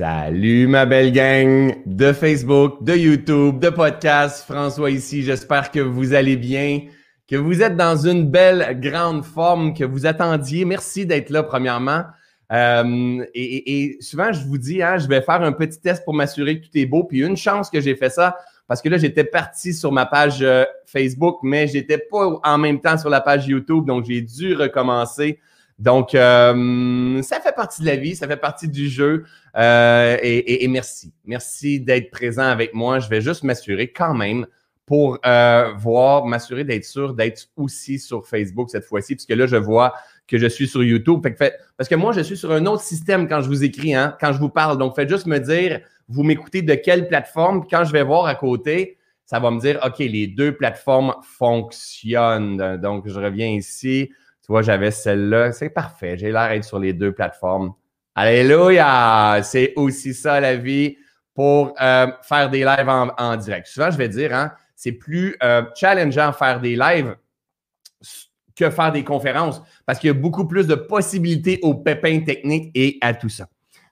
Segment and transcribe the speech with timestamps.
[0.00, 4.50] Salut ma belle gang de Facebook, de YouTube, de podcast.
[4.50, 5.22] François ici.
[5.22, 6.84] J'espère que vous allez bien,
[7.28, 10.64] que vous êtes dans une belle grande forme, que vous attendiez.
[10.64, 12.04] Merci d'être là premièrement.
[12.50, 16.62] Euh, et, souvent, je vous dis, hein, je vais faire un petit test pour m'assurer
[16.62, 17.04] que tout est beau.
[17.04, 20.38] Puis une chance que j'ai fait ça, parce que là, j'étais parti sur ma page
[20.40, 24.54] euh, Facebook, mais j'étais pas en même temps sur la page YouTube, donc j'ai dû
[24.54, 25.40] recommencer.
[25.80, 29.24] Donc, euh, ça fait partie de la vie, ça fait partie du jeu.
[29.56, 31.12] Euh, et, merci.
[31.24, 32.98] Merci d'être présent avec moi.
[32.98, 34.46] Je vais juste m'assurer quand même
[34.84, 39.56] pour euh, voir, m'assurer d'être sûr d'être aussi sur Facebook cette fois-ci, puisque là, je
[39.56, 39.94] vois
[40.28, 41.26] que je suis sur YouTube.
[41.78, 44.34] parce que moi, je suis sur un autre système quand je vous écris, hein, quand
[44.34, 44.76] je vous parle.
[44.76, 47.64] Donc, faites juste me dire, vous m'écoutez de quelle plateforme.
[47.70, 52.76] Quand je vais voir à côté, ça va me dire, OK, les deux plateformes fonctionnent.
[52.76, 54.10] Donc, je reviens ici
[54.50, 55.52] vois, j'avais celle-là.
[55.52, 56.16] C'est parfait.
[56.18, 57.72] J'ai l'air d'être sur les deux plateformes.
[58.14, 59.40] Alléluia!
[59.42, 60.96] C'est aussi ça la vie
[61.34, 63.66] pour euh, faire des lives en, direct.
[63.66, 67.16] Souvent, je vais dire, hein, c'est plus euh, challengeant faire des lives
[68.56, 72.70] que faire des conférences parce qu'il y a beaucoup plus de possibilités aux pépins techniques
[72.74, 73.46] et à tout ça.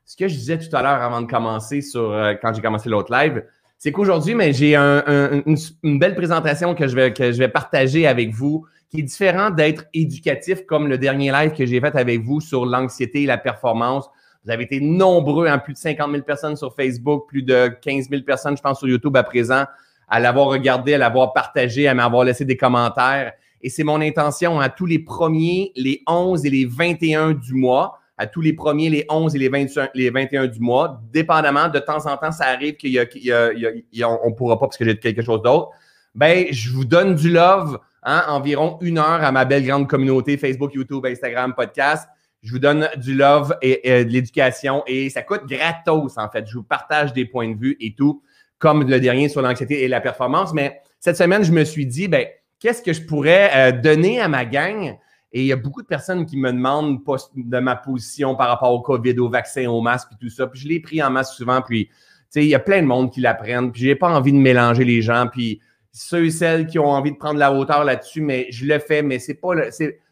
[0.04, 2.88] Ce que je disais tout à l'heure avant de commencer sur euh, quand j'ai commencé
[2.88, 3.44] l'autre live,
[3.78, 8.08] c'est qu'aujourd'hui, mais j'ai une, une, belle présentation que je vais, que je vais partager
[8.08, 12.20] avec vous qui est différent d'être éducatif comme le dernier live que j'ai fait avec
[12.22, 14.08] vous sur l'anxiété et la performance.
[14.44, 18.08] Vous avez été nombreux, hein, plus de 50 000 personnes sur Facebook, plus de 15
[18.08, 19.64] 000 personnes, je pense, sur YouTube à présent,
[20.08, 23.32] à l'avoir regardé, à l'avoir partagé, à m'avoir laissé des commentaires.
[23.60, 27.98] Et c'est mon intention à tous les premiers, les 11 et les 21 du mois,
[28.16, 31.78] à tous les premiers, les 11 et les, 21, les 21 du mois, dépendamment, de
[31.78, 34.98] temps en temps, ça arrive qu'il y a, on ne pourra pas parce que j'ai
[34.98, 35.70] quelque chose d'autre.
[36.14, 40.72] Ben, je vous donne du love Environ une heure à ma belle grande communauté Facebook,
[40.72, 42.08] YouTube, Instagram, podcast.
[42.42, 46.46] Je vous donne du love et, de l'éducation et ça coûte gratos en fait.
[46.46, 48.22] Je vous partage des points de vue et tout,
[48.58, 50.54] comme le dernier sur l'anxiété et la performance.
[50.54, 52.26] Mais cette semaine, je me suis dit, ben,
[52.60, 54.96] qu'est-ce que je pourrais euh, donner à ma gang?
[55.32, 57.00] Et il y a beaucoup de personnes qui me demandent
[57.36, 60.46] de ma position par rapport au COVID, au vaccin, au masque et tout ça.
[60.46, 61.60] Puis je l'ai pris en masse souvent.
[61.60, 61.92] Puis, tu
[62.30, 63.70] sais, il y a plein de monde qui l'apprennent.
[63.70, 65.26] Puis j'ai pas envie de mélanger les gens.
[65.30, 65.60] Puis
[65.98, 69.02] ceux et celles qui ont envie de prendre la hauteur là-dessus, mais je le fais,
[69.02, 69.54] mais c'est pas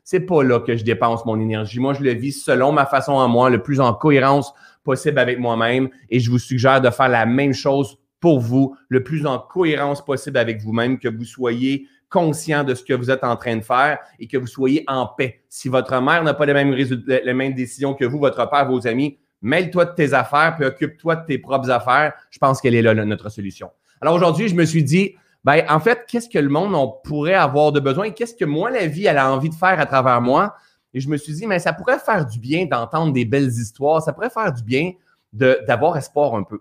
[0.03, 1.79] c'est, pas là que je dépense mon énergie.
[1.79, 4.53] Moi, je le vis selon ma façon à moi, le plus en cohérence
[4.83, 9.05] possible avec moi-même, et je vous suggère de faire la même chose pour vous, le
[9.05, 13.23] plus en cohérence possible avec vous-même, que vous soyez conscient de ce que vous êtes
[13.23, 15.43] en train de faire et que vous soyez en paix.
[15.49, 18.67] Si votre mère n'a pas les mêmes, résultats, les mêmes décisions que vous, votre père,
[18.69, 22.13] vos amis, mêle-toi de tes affaires, puis occupe-toi de tes propres affaires.
[22.31, 23.71] Je pense qu'elle est là, notre solution.
[24.01, 25.15] Alors aujourd'hui, je me suis dit,
[25.47, 28.11] ben, en fait, qu'est-ce que le monde on pourrait avoir de besoin?
[28.11, 30.57] Qu'est-ce que moi, la vie, elle a envie de faire à travers moi?
[30.93, 34.03] Et je me suis dit, mais ça pourrait faire du bien d'entendre des belles histoires.
[34.03, 34.91] Ça pourrait faire du bien
[35.33, 36.59] d'avoir espoir un peu.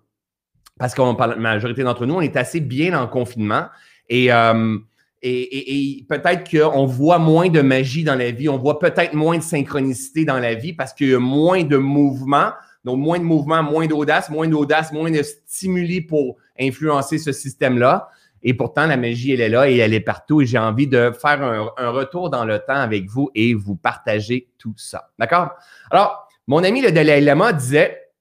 [0.77, 3.69] Parce que la majorité d'entre nous, on est assez bien en confinement.
[4.11, 4.77] Euh,
[5.23, 9.39] et, et, peut-être qu'on voit moins de magie dans la vie, on voit peut-être moins
[9.39, 12.51] de synchronicité dans la vie parce qu'il y a moins de mouvement.
[12.83, 18.09] Donc, moins de mouvement, moins d'audace, moins d'audace, moins de stimuli pour influencer ce système-là.
[18.47, 20.39] Et pourtant, la magie, elle est là et elle est partout.
[20.39, 24.51] Et j'ai envie de faire un, retour dans le temps avec vous et vous partager
[24.59, 25.09] tout ça.
[25.17, 25.49] D'accord?
[25.89, 28.11] Alors, mon ami le Dalai Lama disait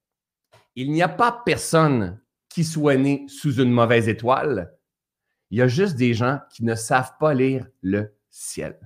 [0.75, 2.19] Il n'y a pas personne
[2.49, 4.73] qui soit né sous une mauvaise étoile.
[5.51, 8.79] Il y a juste des gens qui ne savent pas lire le ciel.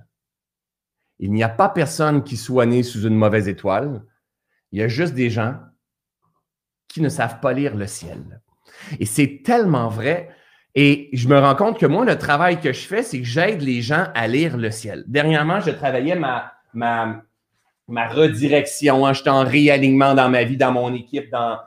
[1.20, 4.04] Il n'y a pas personne qui soit né sous une mauvaise étoile.
[4.72, 5.58] Il y a juste des gens
[6.86, 8.42] qui ne savent pas lire le ciel.
[8.98, 10.34] Et c'est tellement vrai
[10.74, 13.60] et je me rends compte que moi, le travail que je fais, c'est que j'aide
[13.60, 15.04] les gens à lire le ciel.
[15.08, 19.04] Dernièrement, je travaillais ma, ma, redirection.
[19.04, 19.12] Hein.
[19.12, 21.58] J'étais en réalignement dans ma vie, dans mon équipe, dans,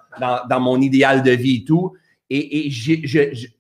[0.47, 1.93] dans, mon idéal de vie et tout.
[2.29, 2.93] Et, je,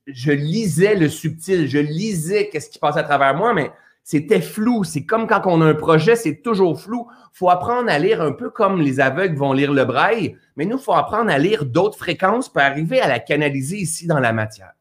[0.07, 3.69] je, lisais le subtil, je lisais qu'est-ce qui passait à travers moi, mais
[4.03, 4.83] c'était flou.
[4.83, 7.07] C'est comme quand on a un projet, c'est toujours flou.
[7.33, 10.77] Faut apprendre à lire un peu comme les aveugles vont lire le braille, mais nous,
[10.77, 14.71] faut apprendre à lire d'autres fréquences pour arriver à la canaliser ici dans la matière.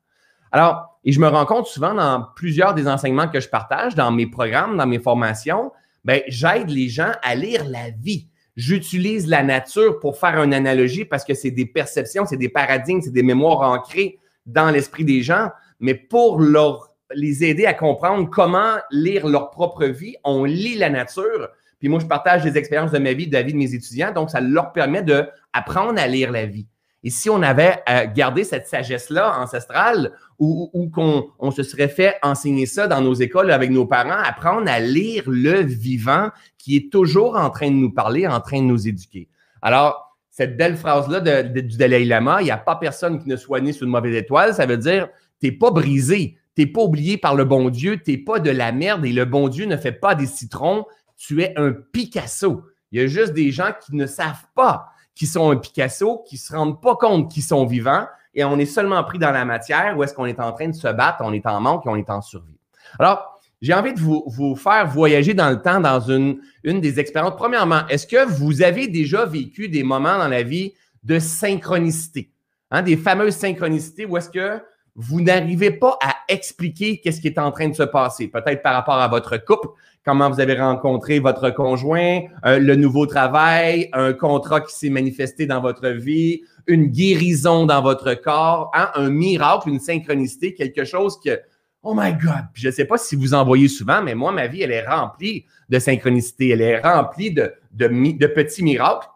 [0.53, 4.13] Alors, et je me rends compte souvent dans plusieurs des enseignements que je partage, dans
[4.13, 5.73] mes programmes, dans mes formations,
[6.05, 8.29] ben, j'aide les gens à lire la vie.
[8.55, 13.01] J'utilise la nature pour faire une analogie parce que c'est des perceptions, c'est des paradigmes,
[13.01, 15.49] c'est des mémoires ancrées dans l'esprit des gens,
[15.81, 20.91] mais pour leur, les aider à comprendre comment lire leur propre vie, on lit la
[20.91, 21.49] nature.
[21.79, 24.13] Puis moi, je partage des expériences de ma vie, de la vie de mes étudiants,
[24.13, 26.67] donc ça leur permet d'apprendre à lire la vie.
[27.05, 32.17] Et si on avait euh, gardé cette sagesse-là ancestrale ou, qu'on on se serait fait
[32.23, 36.93] enseigner ça dans nos écoles avec nos parents, apprendre à lire le vivant qui est
[36.93, 39.29] toujours en train de nous parler, en train de nous éduquer.
[39.63, 43.61] Alors, cette belle phrase-là du Dalai Lama, il n'y a pas personne qui ne soit
[43.61, 45.09] né sur une mauvaise étoile, ça veut dire
[45.41, 48.39] tu n'es pas brisé, tu n'es pas oublié par le bon Dieu, tu n'es pas
[48.39, 51.73] de la merde et le bon Dieu ne fait pas des citrons, tu es un
[51.73, 52.65] Picasso.
[52.91, 54.92] Il y a juste des gens qui ne savent pas
[55.23, 58.59] qu'ils sont un Picasso, qui ne se rendent pas compte qu'ils sont vivants et on
[58.59, 61.19] est seulement pris dans la matière où est-ce qu'on est en train de se battre,
[61.21, 62.59] on est en manque et on est en survie.
[62.99, 66.99] Alors, j'ai envie de vous, vous, faire voyager dans le temps dans une, une des
[66.99, 67.37] expériences.
[67.37, 70.73] Premièrement, est-ce que vous avez déjà vécu des moments dans la vie
[71.05, 72.33] de synchronicité?
[72.73, 74.61] Hein, des fameuses synchronicités où est-ce que
[74.97, 78.27] vous n'arrivez pas à expliquer qu'est-ce qui est en train de se passer.
[78.27, 79.69] Peut-être par rapport à votre couple,
[80.05, 85.47] comment vous avez rencontré votre conjoint, euh, le nouveau travail, un contrat qui s'est manifesté
[85.47, 91.19] dans votre vie, une guérison dans votre corps, hein, un miracle, une synchronicité, quelque chose
[91.21, 91.41] que
[91.85, 92.45] Oh my God!
[92.55, 94.87] je ne sais pas si vous en voyez souvent, mais moi, ma vie, elle est
[94.87, 96.51] remplie de synchronicité.
[96.51, 99.09] Elle est remplie de, de, petits miracles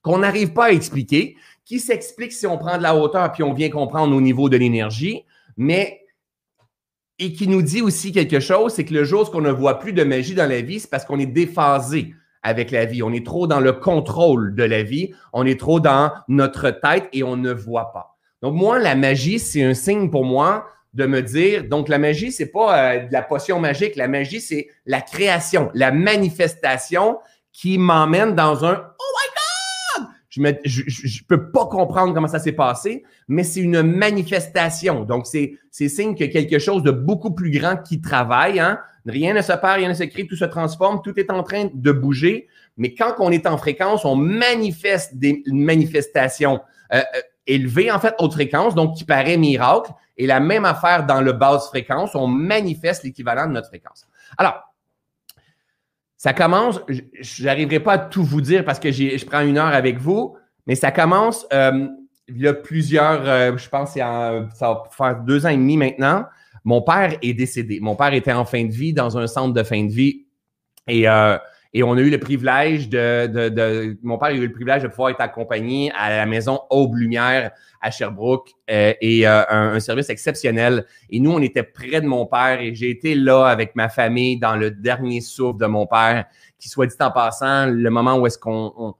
[0.00, 1.36] qu'on n'arrive pas à expliquer,
[1.66, 4.56] qui s'expliquent si on prend de la hauteur puis on vient comprendre au niveau de
[4.56, 5.24] l'énergie,
[5.58, 6.00] mais
[7.20, 9.78] et qui nous dit aussi quelque chose, c'est que le jour où on ne voit
[9.78, 13.02] plus de magie dans la vie, c'est parce qu'on est déphasé avec la vie.
[13.02, 17.08] On est trop dans le contrôle de la vie, on est trop dans notre tête
[17.12, 18.16] et on ne voit pas.
[18.40, 20.64] Donc moi, la magie, c'est un signe pour moi
[20.94, 24.40] de me dire, donc la magie, c'est pas euh, de la potion magique, la magie,
[24.40, 27.18] c'est la création, la manifestation
[27.52, 28.82] qui m'emmène dans un!
[30.30, 35.04] Je ne je, peux pas comprendre comment ça s'est passé, mais c'est une manifestation.
[35.04, 38.60] Donc, c'est, c'est signe que quelque chose de beaucoup plus grand qui travaille.
[38.60, 38.78] Hein?
[39.06, 41.68] Rien ne se perd, rien ne se crée, tout se transforme, tout est en train
[41.74, 42.46] de bouger.
[42.76, 46.60] Mais quand on est en fréquence, on manifeste des manifestations
[46.94, 49.90] euh, euh élevées, en fait, haute fréquence, donc qui paraît miracle.
[50.16, 54.06] Et la même affaire dans le basse fréquence, on manifeste l'équivalent de notre fréquence.
[54.38, 54.69] Alors,
[56.20, 56.78] ça commence,
[57.18, 60.36] je n'arriverai pas à tout vous dire parce que je prends une heure avec vous,
[60.66, 61.88] mais ça commence euh,
[62.28, 66.26] il y a plusieurs, euh, je pense, ça va faire deux ans et demi maintenant.
[66.62, 67.80] Mon père est décédé.
[67.80, 70.26] Mon père était en fin de vie dans un centre de fin de vie.
[70.86, 71.38] Et euh,
[71.72, 74.82] et on a eu le privilège de, de, de, Mon père a eu le privilège
[74.82, 79.80] de pouvoir être accompagné à la maison Aube Lumière à Sherbrooke euh, et euh, un,
[79.80, 80.84] service exceptionnel.
[81.10, 84.38] Et nous, on était près de mon père et j'ai été là avec ma famille
[84.38, 86.26] dans le dernier souffle de mon père,
[86.58, 88.94] qui soit dit en passant, le moment où est-ce qu'on on,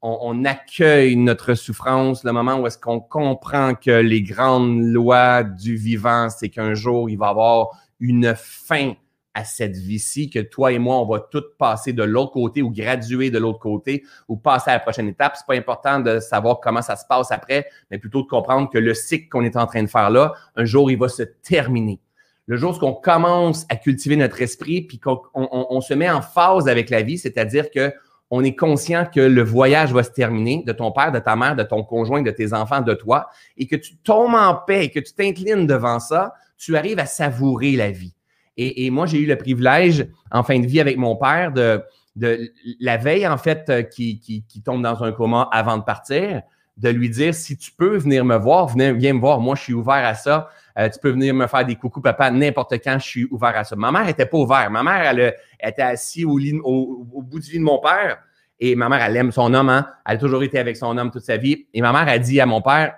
[0.00, 5.76] on, accueille notre souffrance, le moment où est-ce qu'on comprend que les grandes lois du
[5.76, 7.68] vivant, c'est qu'un jour, il va y avoir
[8.00, 8.94] une fin
[9.34, 12.70] à cette vie-ci, que toi et moi, on va tout passer de l'autre côté ou
[12.70, 15.34] graduer de l'autre côté ou passer à la prochaine étape.
[15.36, 18.78] C'est pas important de savoir comment ça se passe après, mais plutôt de comprendre que
[18.78, 22.00] le cycle qu'on est en train de faire là, un jour, il va se terminer.
[22.46, 26.20] Le jour où on commence à cultiver notre esprit, puis qu'on on, se met en
[26.20, 27.92] phase avec la vie, c'est-à-dire que
[28.30, 31.56] on est conscient que le voyage va se terminer de ton père, de ta mère,
[31.56, 34.90] de ton conjoint, de tes enfants, de toi, et que tu tombes en paix et
[34.90, 38.14] que tu t'inclines devant ça, tu arrives à savourer la vie.
[38.56, 41.82] Et, moi, j'ai eu le privilège, en fin de vie avec mon père, de,
[42.14, 46.42] de la veille, en fait, euh, qui, qui, tombe dans un coma avant de partir,
[46.76, 49.40] de lui dire si tu peux venir me voir, viens me voir.
[49.40, 50.48] Moi, je suis ouvert à ça.
[50.78, 53.64] Euh, tu peux venir me faire des coucous, papa, n'importe quand, je suis ouvert à
[53.64, 53.76] ça.
[53.76, 54.70] Ma mère n'était pas ouverte.
[54.70, 58.18] Ma mère, elle, était assise au, au, bout du lit de mon père.
[58.60, 59.68] Et ma mère, elle aime son homme.
[59.68, 59.86] Hein?
[60.06, 61.66] Elle a toujours été avec son homme toute sa vie.
[61.74, 62.94] Et ma mère a dit à mon père,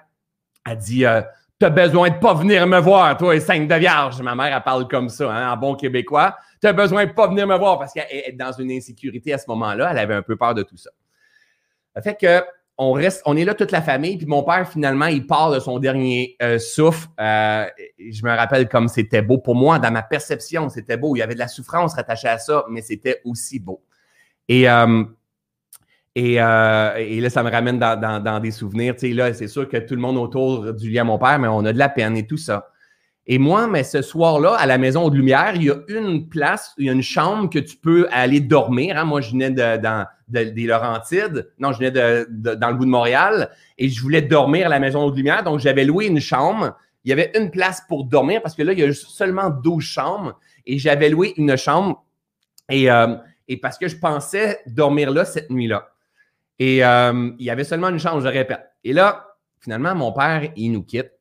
[0.64, 1.22] a dit, euh,
[1.58, 4.20] T'as besoin de pas venir me voir, toi, et cinq de vierge.
[4.20, 6.36] Ma mère, elle parle comme ça, hein, en bon québécois.
[6.60, 9.46] T'as besoin de pas venir me voir parce qu'elle est dans une insécurité à ce
[9.48, 9.90] moment-là.
[9.90, 10.90] Elle avait un peu peur de tout ça.
[11.94, 12.44] Ça fait que
[12.78, 15.60] on reste, on est là toute la famille, puis mon père, finalement, il part de
[15.60, 17.08] son dernier euh, souffle.
[17.18, 17.64] Euh,
[17.98, 19.38] je me rappelle comme c'était beau.
[19.38, 21.16] Pour moi, dans ma perception, c'était beau.
[21.16, 23.82] Il y avait de la souffrance rattachée à ça, mais c'était aussi beau.
[24.48, 25.04] Et euh,
[26.16, 28.94] euh, et, là, ça me ramène dans, des souvenirs.
[28.94, 31.38] Tu sais, là, c'est sûr que tout le monde autour du lien à mon père,
[31.38, 32.70] mais on a de la peine et tout ça.
[33.28, 36.72] Et moi, mais ce soir-là, à la maison de lumière, il y a une place,
[36.78, 38.96] il y a une chambre que tu peux aller dormir.
[38.96, 39.04] Hein.
[39.04, 41.50] Moi, je venais de, dans, des Laurentides.
[41.58, 44.78] Non, je venais de, dans le bout de Montréal et je voulais dormir à la
[44.78, 45.42] maison de lumière.
[45.42, 46.76] Donc, j'avais loué une chambre.
[47.04, 49.82] Il y avait une place pour dormir parce que là, il y a seulement 12
[49.82, 52.04] chambres et j'avais loué une chambre
[52.70, 53.16] et, euh,
[53.48, 55.88] et parce que je pensais dormir là cette nuit-là.
[56.58, 58.64] Et euh, il y avait seulement une chance, je répète.
[58.84, 59.26] Et là,
[59.60, 61.12] finalement, mon père, il nous quitte.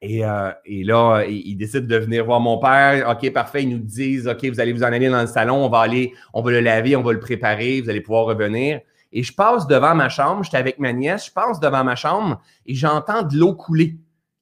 [0.00, 3.08] Et, euh, là, il, décide de venir voir mon père.
[3.08, 3.62] OK, parfait.
[3.62, 6.12] Ils nous disent OK, vous allez vous en aller dans le salon, on va aller,
[6.34, 8.80] on va le laver, on va le préparer, vous allez pouvoir revenir.
[9.12, 12.40] Et je passe devant ma chambre, j'étais avec ma nièce, je passe devant ma chambre
[12.66, 13.96] et j'entends de l'eau couler.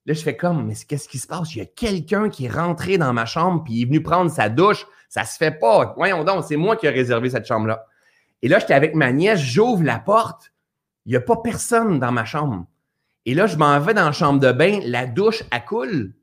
[0.06, 1.54] Là, je fais comme, mais qu'est-ce qui se passe?
[1.54, 4.30] Il y a quelqu'un qui est rentré dans ma chambre puis il est venu prendre
[4.30, 4.86] sa douche.
[5.08, 5.92] Ça se fait pas.
[5.96, 7.84] Voyons donc, c'est moi qui ai réservé cette chambre-là.
[8.42, 10.52] Et là, j'étais avec ma nièce, j'ouvre la porte.
[11.06, 12.66] Il n'y a pas personne dans ma chambre.
[13.26, 16.14] Et là, je m'en vais dans la chambre de bain, la douche, elle coule.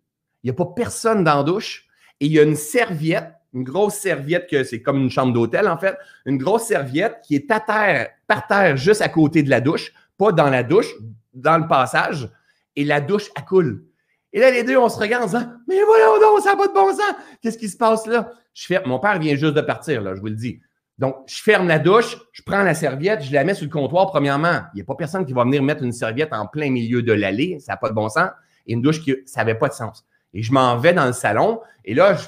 [0.43, 1.86] Il n'y a pas personne dans la douche.
[2.19, 5.67] Et il y a une serviette, une grosse serviette que c'est comme une chambre d'hôtel,
[5.67, 5.95] en fait.
[6.25, 9.93] Une grosse serviette qui est à terre, par terre, juste à côté de la douche,
[10.17, 10.93] pas dans la douche,
[11.33, 12.29] dans le passage.
[12.75, 13.86] Et la douche, elle coule.
[14.33, 16.67] Et là, les deux, on se regarde en disant Mais voilà, non, ça n'a pas
[16.67, 17.15] de bon sens.
[17.41, 18.31] Qu'est-ce qui se passe là?
[18.53, 20.59] Je fais, mon père vient juste de partir, là, je vous le dis.
[20.98, 24.08] Donc, je ferme la douche, je prends la serviette, je la mets sur le comptoir,
[24.08, 24.62] premièrement.
[24.74, 27.13] Il n'y a pas personne qui va venir mettre une serviette en plein milieu de
[27.13, 28.30] l'allée, ça n'a pas de bon sens.
[28.66, 30.06] Et une douche qui, ça n'avait pas de sens.
[30.34, 32.27] Et je m'en vais dans le salon, et là, je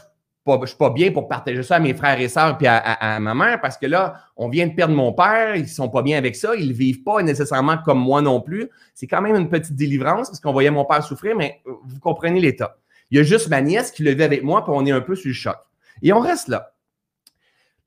[0.58, 3.34] ne suis pas bien pour partager ça à mes frères et sœurs puis à, ma
[3.34, 6.36] mère parce que là, on vient de perdre mon père, ils sont pas bien avec
[6.36, 8.70] ça, ils ne vivent pas nécessairement comme moi non plus.
[8.94, 12.00] C'est quand même une petite délivrance parce qu'on voyait mon père souffrir, mais euh, vous
[12.00, 12.78] comprenez l'état.
[13.12, 15.02] Il y a juste ma nièce qui le vit avec moi, puis on est un
[15.02, 15.58] peu sur le choc.
[16.02, 16.72] Et on reste là.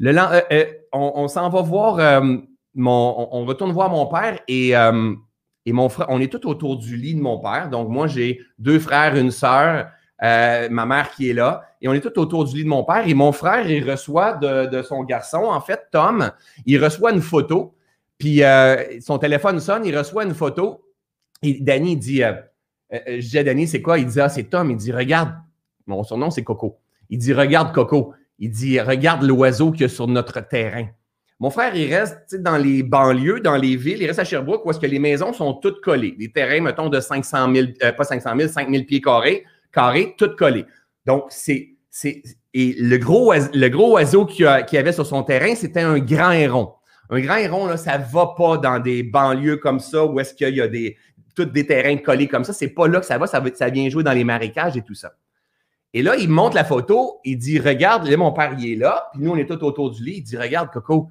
[0.02, 2.22] Euh, euh, on, s'en va voir,
[2.74, 4.74] mon, on, retourne voir mon père et,
[5.66, 7.70] mon frère, on est tout autour du lit de mon père.
[7.70, 9.88] Donc, moi, j'ai deux frères, une sœur.
[10.22, 12.84] Euh, ma mère qui est là, et on est tout autour du lit de mon
[12.84, 13.08] père.
[13.08, 16.30] Et mon frère, il reçoit de, son garçon, en fait, Tom,
[16.64, 17.74] il reçoit une photo,
[18.18, 20.84] puis euh, son téléphone sonne, il reçoit une photo,
[21.42, 22.34] et Danny dit, euh,
[22.90, 23.98] je dis à Danny, c'est quoi?
[23.98, 24.70] Il dit, ah, c'est Tom.
[24.70, 25.34] Il dit, regarde,
[25.86, 26.78] mon surnom, c'est Coco.
[27.10, 28.14] Il dit, regarde Coco.
[28.42, 30.88] Il dit, regarde l'oiseau qu'il y a sur notre terrain.
[31.38, 34.70] Mon frère, il reste dans les banlieues, dans les villes, il reste à Sherbrooke où
[34.70, 36.16] est-ce que les maisons sont toutes collées.
[36.18, 40.30] Des terrains, mettons, de 500 000, pas 500 000, 5 000 pieds carrés carré, tout
[40.36, 40.66] collé.
[41.06, 41.70] Donc, c'est.
[42.54, 43.32] Et le gros,
[43.92, 46.74] oiseau qu'il avait sur son terrain, c'était un grand héron.
[47.10, 50.34] Un grand héron, là, ça ne va pas dans des banlieues comme ça où est-ce
[50.34, 50.96] qu'il y a des,
[51.34, 52.52] tous des terrains collés comme ça.
[52.52, 55.12] C'est pas là que ça va, ça vient jouer dans les marécages et tout ça.
[55.94, 59.10] Et là, il montre la photo, il dit Regarde, là, mon père, il est là,
[59.12, 60.16] puis nous, on est tout autour du lit.
[60.18, 61.08] Il dit Regarde, Coco,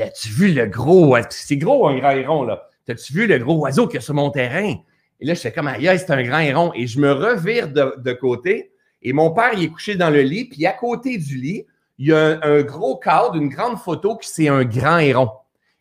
[0.00, 2.68] as-tu vu le gros C'est gros, un grand héron, là.
[2.88, 4.74] As-tu vu le gros oiseau qu'il y sur mon terrain?
[5.20, 6.72] Et là, je fais comme, aïe, c'est un grand héron.
[6.74, 8.72] Et je me revire de, côté.
[9.02, 10.46] Et mon père, il est couché dans le lit.
[10.46, 11.66] Puis à côté du lit,
[11.98, 15.30] il y a un, gros cadre, une grande photo qui c'est un grand héron.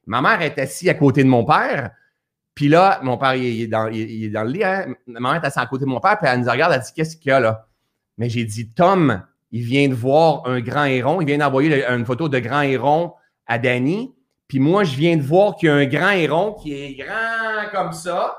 [0.06, 1.92] Ma mère est assise à côté de mon père.
[2.56, 4.64] Puis là, mon père, il est dans, il dans le lit.
[4.64, 4.96] Hein.
[5.06, 6.18] Ma mère est assise à côté de mon père.
[6.18, 6.74] Puis elle nous regarde.
[6.74, 7.67] Elle dit, qu'est-ce qu'il y a là?
[8.18, 11.22] Mais j'ai dit, Tom, il vient de voir un grand héron.
[11.22, 13.14] Il vient d'envoyer une photo de grand héron
[13.46, 14.14] à Danny.
[14.48, 17.70] Puis moi, je viens de voir qu'il y a un grand héron qui est grand
[17.72, 18.38] comme ça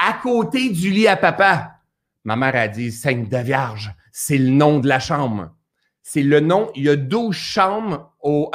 [0.00, 1.72] à côté du lit à papa.
[2.24, 5.50] Ma mère a dit Sainte de Vierge, c'est le nom de la chambre.
[6.02, 6.70] C'est le nom.
[6.74, 8.50] Il y a 12 chambres au,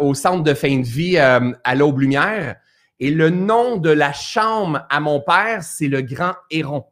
[0.00, 2.56] au centre de fin de vie euh, à l'Aube Lumière.
[2.98, 6.84] Et le nom de la chambre à mon père, c'est le Grand Héron.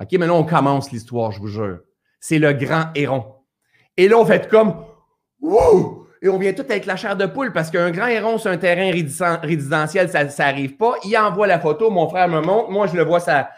[0.00, 1.80] OK, maintenant on commence l'histoire, je vous jure.
[2.20, 3.34] C'est le Grand Héron.
[3.96, 4.84] Et là, on fait comme
[5.40, 6.00] Wouh!
[6.22, 8.58] et on vient tout avec la chair de poule parce qu'un grand héron sur un
[8.58, 8.90] terrain
[9.42, 10.94] résidentiel, ça n'arrive pas.
[11.04, 13.48] Il envoie la photo, mon frère me montre, moi je le vois ça,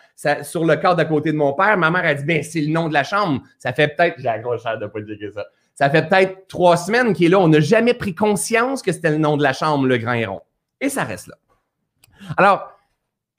[0.42, 1.76] sur le cadre à côté de mon père.
[1.76, 3.42] Ma mère a dit, ben c'est le nom de la chambre.
[3.58, 5.44] Ça fait peut-être, j'ai la grosse chair de poule dire ça.
[5.74, 7.40] Ça fait peut-être trois semaines qu'il est là.
[7.40, 10.40] On n'a jamais pris conscience que c'était le nom de la chambre, le grand héron.
[10.80, 11.34] Et ça reste là.
[12.36, 12.70] Alors,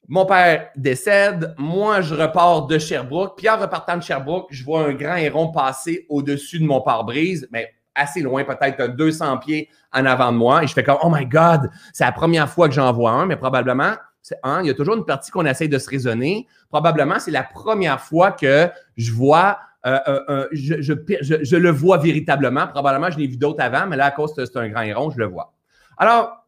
[0.08, 4.86] mon père décède, moi je repars de Sherbrooke, puis en repartant de Sherbrooke, je vois
[4.86, 10.06] un grand héron passer au-dessus de mon pare-brise, mais assez loin, peut-être 200 pieds en
[10.06, 10.64] avant de moi.
[10.64, 13.26] Et je fais comme, oh my God, c'est la première fois que j'en vois un,
[13.26, 16.48] mais probablement, c'est un, il y a toujours une partie qu'on essaye de se raisonner.
[16.70, 21.98] Probablement, c'est la première fois que je vois, euh, euh, euh, je, je, le vois
[21.98, 22.68] véritablement.
[22.68, 25.12] Probablement, je l'ai vu d'autres avant, mais là, à cause que c'est un grand héron,
[25.12, 25.54] je le vois.
[25.98, 26.48] Alors,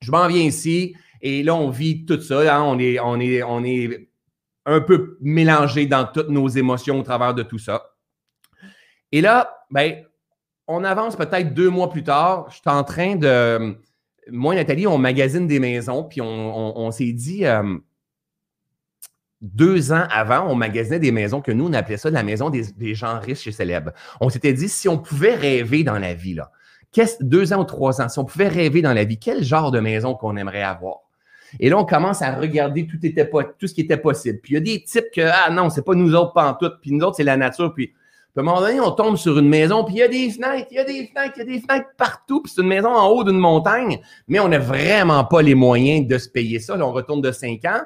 [0.00, 2.56] je m'en viens ici et là, on vit tout ça.
[2.56, 2.62] Hein.
[2.62, 4.10] on, est, on, est, on est
[4.66, 7.94] un peu mélangé dans toutes nos émotions au travers de tout ça.
[9.12, 10.02] Et là, ben,
[10.66, 12.46] on avance peut-être deux mois plus tard.
[12.50, 13.76] Je suis en train de.
[14.30, 17.46] Moi et Nathalie, on magasine des maisons, puis on, s'est dit.
[17.46, 17.78] Euh,
[19.40, 22.94] deux ans avant, on magasinait des maisons que nous, on appelait ça la maison des,
[22.94, 23.90] gens riches et célèbres.
[24.20, 26.52] On s'était dit, si on pouvait rêver dans la vie, là,
[27.20, 29.80] deux ans ou trois ans, si on pouvait rêver dans la vie, quel genre de
[29.80, 31.00] maison qu'on aimerait avoir?
[31.60, 32.98] Et là, on commence à regarder tout,
[33.58, 34.38] tout ce qui était possible.
[34.42, 36.92] Puis il y a des types que, ah non, c'est pas nous autres pantoute, puis
[36.92, 37.92] nous autres, c'est la nature, puis
[38.34, 40.68] à un moment donné, on tombe sur une maison, puis il y a des fenêtres,
[40.70, 42.88] il y a des fenêtres, il y a des fenêtres partout, puis c'est une maison
[42.88, 46.76] en haut d'une montagne, mais on n'a vraiment pas les moyens de se payer ça.
[46.76, 47.82] Là, on retourne de cinq ans,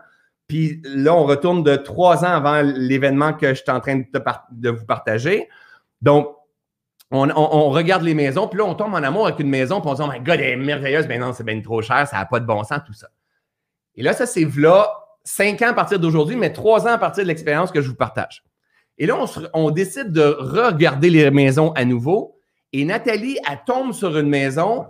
[0.46, 4.70] puis là, on retourne de trois ans avant l'événement que je suis en train de,
[4.70, 5.48] vous partager.
[6.00, 6.28] Donc,
[7.10, 9.96] on, regarde les maisons, puis là, on tombe en amour avec une maison, puis on
[9.96, 11.08] se dit, oh my God, elle est merveilleuse.
[11.08, 13.08] Ben non, c'est bien trop cher, ça n'a pas de bon sens, tout ça.
[13.96, 14.88] Et là, ça, c'est là,
[15.24, 17.96] cinq ans à partir d'aujourd'hui, mais trois ans à partir de l'expérience que je vous
[17.96, 18.44] partage.
[18.98, 19.18] Et là,
[19.52, 22.38] on, décide de regarder les maisons à nouveau.
[22.72, 24.86] Et Nathalie, elle tombe sur une maison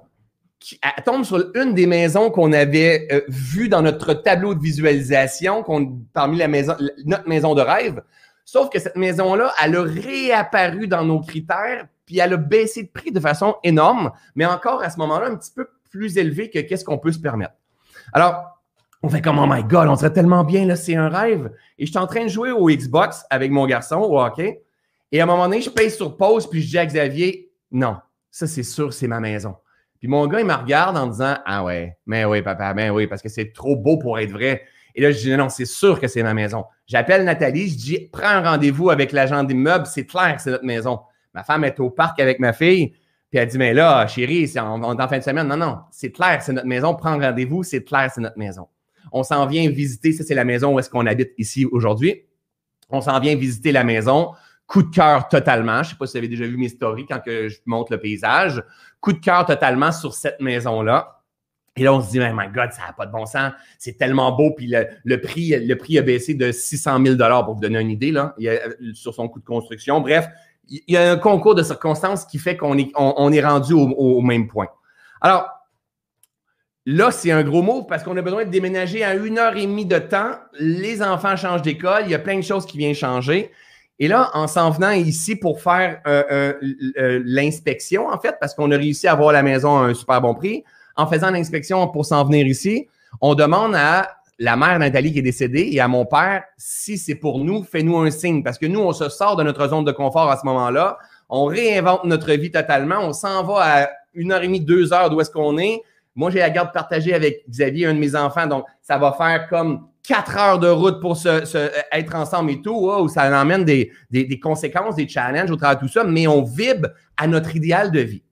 [0.61, 4.61] qui, elle tombe sur une des maisons qu'on avait euh, vues dans notre tableau de
[4.61, 5.65] visualisation,
[6.13, 8.03] parmi la maison, notre maison de rêve.
[8.45, 12.89] Sauf que cette maison-là, elle a réapparu dans nos critères, puis elle a baissé de
[12.89, 16.61] prix de façon énorme, mais encore à ce moment-là, un petit peu plus élevé que
[16.61, 17.55] qu'est-ce qu'on peut se permettre.
[18.13, 18.56] Alors,
[19.03, 21.50] on fait comme, oh my God, on serait tellement bien, là, c'est un rêve.
[21.79, 24.62] Et je suis en train de jouer au Xbox avec mon garçon, au hockey.
[25.12, 27.97] Et à un moment donné, je paye sur pause, puis je dis à Xavier, non,
[28.31, 29.57] ça c'est sûr, c'est ma maison.
[29.99, 33.07] Puis mon gars, il me regarde en disant, ah ouais, mais oui, papa, mais oui,
[33.07, 34.65] parce que c'est trop beau pour être vrai.
[34.95, 36.65] Et là, je dis, non, c'est sûr que c'est ma maison.
[36.87, 41.00] J'appelle Nathalie, je dis, prends un rendez-vous avec l'agent d'immeuble, c'est clair c'est notre maison.
[41.35, 42.95] Ma femme est au parc avec ma fille,
[43.31, 45.49] puis elle dit, mais là, chérie, on, est en fin de semaine.
[45.49, 48.69] Non, non, c'est clair, c'est notre maison, prends rendez-vous, c'est clair, c'est notre maison.
[49.16, 52.23] On s'en vient visiter, ça c'est la maison où est-ce qu'on habite ici aujourd'hui.
[52.90, 54.32] On s'en vient visiter la maison
[54.66, 55.82] coup de cœur totalement.
[55.82, 58.00] Je ne sais pas si vous avez déjà vu mes stories quand je montre le
[58.00, 58.62] paysage.
[59.00, 61.23] Coup de cœur totalement sur cette maison-là.
[61.76, 63.52] Et là, on se dit, my God, ça n'a pas de bon sens.
[63.78, 64.52] C'est tellement beau.
[64.56, 64.73] Puis
[65.04, 68.35] le, prix, le prix a baissé de 600 000 pour vous donner une idée là,
[68.94, 70.00] sur son coût de construction.
[70.00, 70.26] Bref,
[70.68, 74.68] il y a un concours de circonstances qui fait qu'on est, rendu au, même point.
[75.20, 75.49] Alors,
[76.87, 79.66] là, c'est un gros mot parce qu'on a besoin de déménager à une heure et
[79.66, 80.33] demie de temps.
[80.59, 82.02] Les enfants changent d'école.
[82.05, 83.50] Il y a plein de choses qui viennent changer.
[83.99, 86.52] Et là, en s'en venant ici pour faire euh, euh,
[86.99, 90.21] euh, l'inspection, en fait, parce qu'on a réussi à avoir la maison à un super
[90.21, 90.64] bon prix,
[90.97, 92.88] en faisant l'inspection pour s'en venir ici,
[93.21, 97.14] on demande à la mère Nathalie qui est décédée et à mon père, si c'est
[97.14, 98.43] pour nous, fais-nous un signe.
[98.43, 100.99] Parce que nous, on se sort de notre zone de confort à ce moment-là.
[101.31, 102.99] On réinvente notre vie totalement.
[103.00, 105.83] On s'en va à une heure et demie, deux heures d'où est-ce qu'on est.
[106.16, 108.46] Moi, j'ai la garde partagée avec Xavier, un de mes enfants.
[108.46, 112.90] Donc, ça va faire comme quatre heures de route pour se, être ensemble et tout,
[112.90, 116.42] où ça emmène des, des, conséquences, des challenges au travers de tout ça, mais on
[116.42, 118.23] vibre à notre idéal de vie.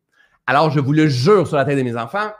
[0.46, 2.30] Alors, je vous le jure sur la tête de mes enfants,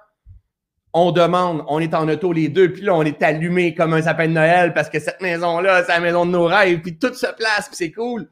[0.97, 4.03] on demande, on est en auto les deux, puis là, on est allumé comme un
[4.03, 7.13] sapin de Noël parce que cette maison-là, c'est la maison de nos rêves, puis tout
[7.13, 8.29] se place, puis c'est cool.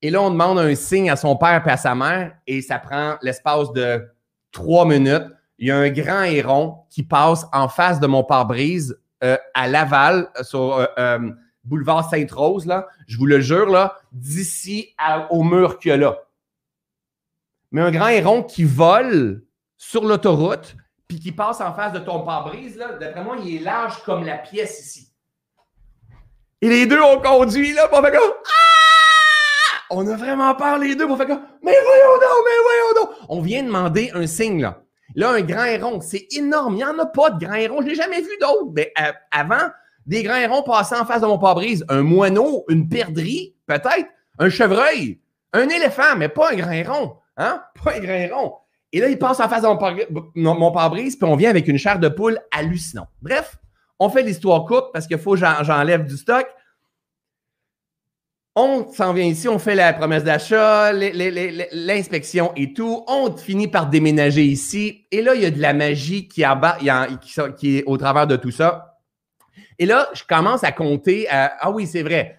[0.00, 2.78] Et là, on demande un signe à son père et à sa mère, et ça
[2.78, 4.08] prend l'espace de
[4.50, 5.26] trois minutes.
[5.58, 9.66] Il y a un grand héron qui passe en face de mon pare-brise euh, à
[9.66, 11.18] Laval, euh, sur euh,
[11.64, 14.94] boulevard Sainte-Rose, là, je vous le jure, là, d'ici
[15.30, 16.18] au mur qu'il y a là.
[17.72, 19.42] Mais un grand héron qui vole
[19.78, 20.76] sur l'autoroute,
[21.08, 24.24] puis qui passe en face de ton pare-brise, là, d'après moi, il est large comme
[24.24, 25.08] la pièce ici.
[26.60, 29.86] Et les deux ont conduit, là, pour faire comme ah!
[29.88, 33.26] On a vraiment peur, les deux, pour faire comme Mais voyons donc, mais voyons donc!
[33.30, 34.82] On vient demander un signe, là.
[35.14, 36.74] Là, un grand héron, c'est énorme.
[36.74, 37.80] Il n'y en a pas de grand héron.
[37.82, 38.72] Je n'ai jamais vu d'autres.
[38.74, 39.70] Mais euh, avant,
[40.06, 41.84] des grands hérons passaient en face de mon pare-brise.
[41.88, 45.20] Un moineau, une perdrix, peut-être, un chevreuil,
[45.52, 47.16] un éléphant, mais pas un grand héron.
[47.36, 47.62] Hein?
[47.82, 48.54] Pas un grand héron.
[48.92, 49.68] Et là, il passe en face de
[50.36, 53.08] mon pare-brise, puis on vient avec une chair de poule hallucinante.
[53.20, 53.56] Bref,
[53.98, 56.46] on fait l'histoire courte parce qu'il faut que j'enlève du stock.
[58.58, 63.04] On s'en vient ici, on fait la promesse d'achat, l'inspection et tout.
[63.06, 65.06] On finit par déménager ici.
[65.12, 68.96] Et là, il y a de la magie qui, est au travers de tout ça.
[69.78, 71.26] Et là, je commence à compter.
[71.30, 72.38] ah oui, c'est vrai.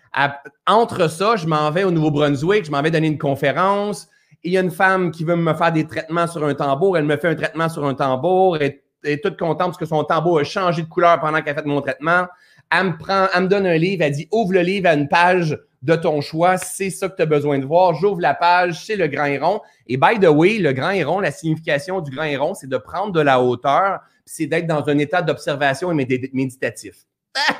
[0.65, 4.07] entre ça, je m'en vais au Nouveau-Brunswick, je m'en vais donner une conférence.
[4.43, 6.97] Il y a une femme qui veut me faire des traitements sur un tambour.
[6.97, 8.57] Elle me fait un traitement sur un tambour.
[8.59, 11.61] Elle est toute contente parce que son tambour a changé de couleur pendant qu'elle a
[11.61, 12.25] fait mon traitement.
[12.71, 14.01] Elle me, prend, elle me donne un livre.
[14.03, 17.21] Elle dit Ouvre le livre à une page de ton choix, c'est ça que tu
[17.21, 17.93] as besoin de voir.
[17.93, 19.61] J'ouvre la page, c'est le grand héron.
[19.85, 23.13] Et by the way, le grand héron, la signification du grand héron, c'est de prendre
[23.13, 26.95] de la hauteur, c'est d'être dans un état d'observation et méditatif.
[27.35, 27.55] Ah!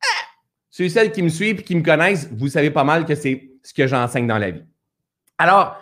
[0.00, 0.26] Ah!
[0.70, 3.14] Ceux et celles qui me suivent et qui me connaissent, vous savez pas mal que
[3.14, 4.64] c'est ce que j'enseigne dans la vie.
[5.38, 5.78] Alors,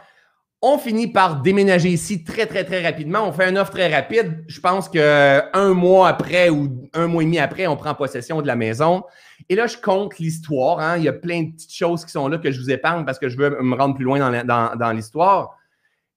[0.67, 3.29] on finit par déménager ici très, très, très rapidement.
[3.29, 4.45] On fait une offre très rapide.
[4.49, 8.47] Je pense qu'un mois après ou un mois et demi après, on prend possession de
[8.47, 9.03] la maison.
[9.51, 10.81] Et là, je compte l'histoire.
[10.81, 10.97] Hein.
[10.97, 13.19] Il y a plein de petites choses qui sont là que je vous épargne parce
[13.19, 15.55] que je veux me rendre plus loin dans, l'histoire.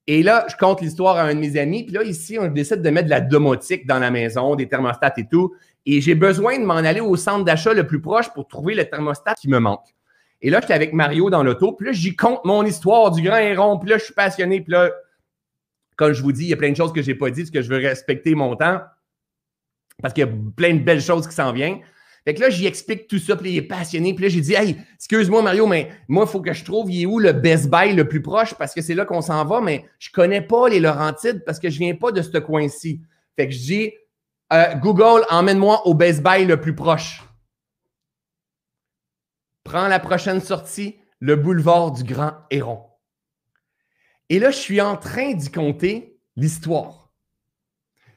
[0.08, 1.84] Et là, je compte l'histoire à un de mes amis.
[1.84, 5.14] Puis là, ici, on décide de mettre de la domotique dans la maison, des thermostats
[5.18, 5.54] et tout.
[5.86, 8.86] Et j'ai besoin de m'en aller au centre d'achat le plus proche pour trouver le
[8.86, 9.97] thermostat qui me manque.
[10.42, 11.74] Et là, j'étais avec Mario dans l'auto.
[11.74, 13.80] Puis là, j'y compte mon histoire du grand héron.
[13.80, 14.62] Puis là, je suis passionné.
[14.62, 14.92] Puis là,
[15.96, 17.42] comme je vous dis, il y a plein de choses que je n'ai pas dit
[17.42, 18.82] parce que je veux respecter mon temps.
[20.02, 21.80] Parce qu'il y a plein de belles choses qui s'en viennent.
[22.28, 24.14] Fait que là, j'y explique tout ça, puis il est passionné.
[24.14, 27.04] Puis là, j'ai dit, hey, excuse-moi, Mario, mais moi, il faut que je trouve, il
[27.04, 29.62] est où le Best Buy le plus proche parce que c'est là qu'on s'en va,
[29.62, 33.00] mais je connais pas les Laurentides parce que je viens pas de ce coin-ci.
[33.38, 33.94] Fait que je dis,
[34.52, 37.24] euh, Google, emmène-moi au Best Buy le plus proche.
[39.68, 42.86] Prends la prochaine sortie, le boulevard du Grand Héron.
[44.30, 47.12] Et là, je suis en train d'y compter l'histoire.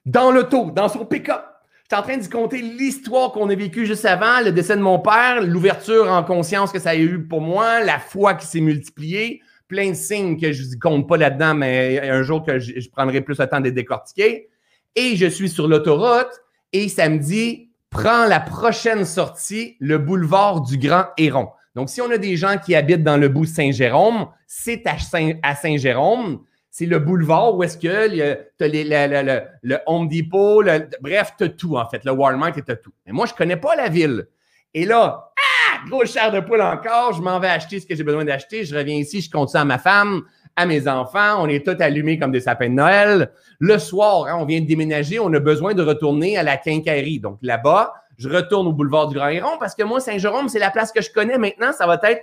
[0.07, 1.43] dans l'auto, dans son pick-up.
[1.83, 5.01] J'étais en train de compter l'histoire qu'on a vécue juste avant, le décès de mon
[5.01, 9.43] père, l'ouverture en conscience que ça a eu pour moi, la foi qui s'est multipliée,
[9.67, 13.23] plein de signes que je ne compte pas là-dedans, mais un jour que je, prendrai
[13.23, 14.51] plus le temps de les décortiquer.
[14.95, 16.31] Et je suis sur l'autoroute
[16.73, 21.49] et ça me dit, prends la prochaine sortie, le boulevard du Grand Héron.
[21.75, 26.41] Donc, si on a des gens qui habitent dans le bout Saint-Jérôme, c'est à Saint-Jérôme
[26.71, 30.63] c'est le boulevard où est-ce que tu as le, le, Home Depot,
[31.01, 32.93] bref, tu as tout en fait, le Walmart et tu as tout.
[33.07, 34.29] Mais moi, je ne connais pas la ville.
[34.73, 38.05] Et là, ah, gros chair de poule encore, je m'en vais acheter ce que j'ai
[38.05, 38.65] besoin d'acheter.
[38.65, 40.23] Je reviens ici, je compte ça à ma femme,
[40.57, 41.43] à mes enfants.
[41.43, 43.33] On est tous allumés comme des sapins de Noël.
[43.59, 47.21] Le soir, hein, on vient de déménager, on a besoin de retourner à la quincaillerie.
[47.21, 50.71] Donc là-bas, je retourne au boulevard du Grand Héron parce que moi, Saint-Jérôme, c'est la
[50.71, 51.73] place que je connais maintenant.
[51.73, 52.23] Ça va être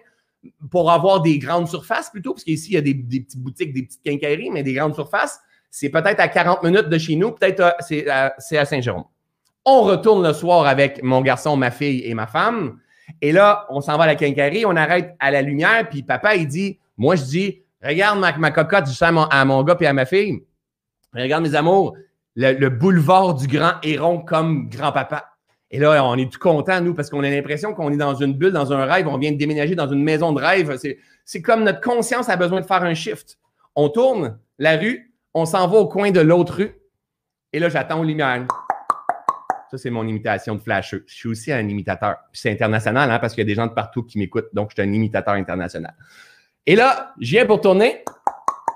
[0.69, 3.83] pour avoir des grandes surfaces plutôt, parce qu'ici, il y a des, petites boutiques, des
[3.83, 7.75] petites quincailleries, mais des grandes surfaces, c'est peut-être à 40 minutes de chez nous, peut-être
[7.79, 9.05] c'est à, Saint-Jérôme.
[9.65, 12.79] On retourne le soir avec mon garçon, ma fille et ma femme.
[13.21, 16.35] Et là, on s'en va à la quincaillerie, on arrête à la lumière, puis papa,
[16.35, 19.77] il dit, moi, je dis, regarde ma, ma cocotte, je à mon, à mon gars
[19.79, 20.43] et à ma fille,
[21.13, 21.95] regarde mes amours,
[22.35, 25.37] le boulevard du Grand Héron comme grand-papa.
[25.69, 28.33] Et là, on est tout content, nous, parce qu'on a l'impression qu'on est dans une
[28.33, 29.07] bulle, dans un rêve.
[29.07, 30.77] On vient de déménager dans une maison de rêve.
[31.25, 33.37] C'est comme notre conscience a besoin de faire un shift.
[33.75, 36.71] On tourne la rue, on s'en va au coin de l'autre rue.
[37.51, 38.47] Et là, j'attends aux lumières.
[39.69, 41.03] Ça, c'est mon imitation de flasheux.
[41.07, 42.15] Je suis aussi un imitateur.
[42.31, 44.47] C'est international, hein, parce qu'il y a des gens de partout qui m'écoutent.
[44.53, 45.93] Donc, je suis un imitateur international.
[46.67, 48.03] Et là, je viens pour tourner.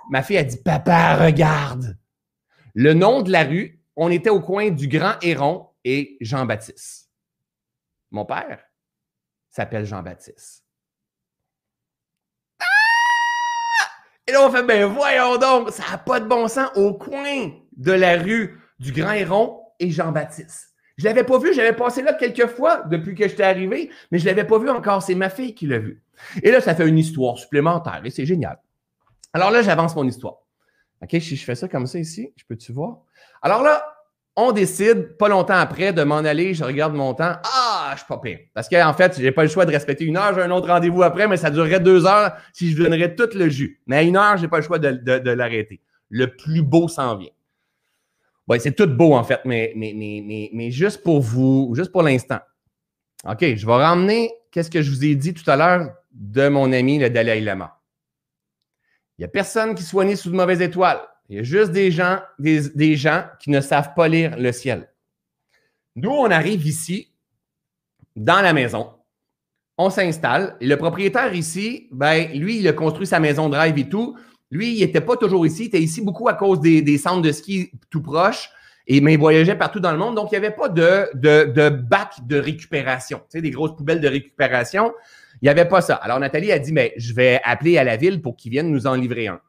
[0.10, 1.98] Ma fille a dit Papa, regarde.
[2.74, 7.10] Le nom de la rue, on était au coin du Grand Héron et Jean-Baptiste.
[8.10, 8.64] Mon père
[9.50, 10.64] s'appelle Jean-Baptiste.
[12.62, 12.64] Ah!
[14.26, 17.52] Et là, on fait, ben voyons donc, ça n'a pas de bon sens au coin
[17.76, 20.70] de la rue du Grand Héron et Jean-Baptiste.
[20.98, 24.20] Je ne l'avais pas vu, j'avais passé là quelques fois depuis que j'étais arrivé, mais
[24.20, 25.04] je ne l'avais pas vu encore.
[25.04, 26.02] C'est ma fille qui l'a vu.
[26.44, 28.60] Et là, ça fait une histoire supplémentaire et c'est génial.
[29.34, 30.38] Alors là, j'avance mon histoire.
[31.02, 33.00] OK, si je fais ça comme ça ici, je peux-tu voir?
[33.42, 33.84] Alors là,
[34.36, 36.54] on décide, pas longtemps après, de m'en aller.
[36.54, 37.34] Je regarde mon temps.
[37.44, 38.40] Ah, je suis pas pire.
[38.54, 40.34] Parce qu'en fait, j'ai pas le choix de respecter une heure.
[40.34, 43.50] J'ai un autre rendez-vous après, mais ça durerait deux heures si je donnerais tout le
[43.50, 43.82] jus.
[43.88, 45.82] Mais à une heure, j'ai pas le choix de, l'arrêter.
[46.10, 47.32] Le plus beau s'en vient.
[48.48, 52.02] Bon, c'est tout beau, en fait, mais, mais, mais, mais, juste pour vous, juste pour
[52.02, 52.40] l'instant.
[53.26, 56.72] OK, je vais ramener qu'est-ce que je vous ai dit tout à l'heure de mon
[56.74, 57.80] ami, le Dalai Lama.
[59.18, 61.02] Il n'y a personne qui soit né sous de mauvaises étoiles.
[61.30, 62.20] Il y a juste des gens,
[63.40, 64.90] qui ne savent pas lire le ciel.
[65.96, 67.14] Nous, on arrive ici,
[68.16, 68.94] dans la maison,
[69.78, 73.78] on s'installe, et le propriétaire ici, ben, lui, il a construit sa maison de rêve
[73.78, 74.18] et tout.
[74.50, 77.32] Lui, il n'était pas toujours ici, il était ici beaucoup à cause des, centres de
[77.32, 78.50] ski tout proches,
[78.88, 82.16] et, mais il voyageait partout dans le monde, donc il n'y avait pas de, bac
[82.28, 84.92] de récupération, tu des grosses poubelles de récupération.
[85.42, 85.96] Il n'y avait pas ça.
[85.96, 88.88] Alors, Nathalie a dit, mais je vais appeler à la ville pour qu'ils viennent nous
[88.88, 89.42] en livrer un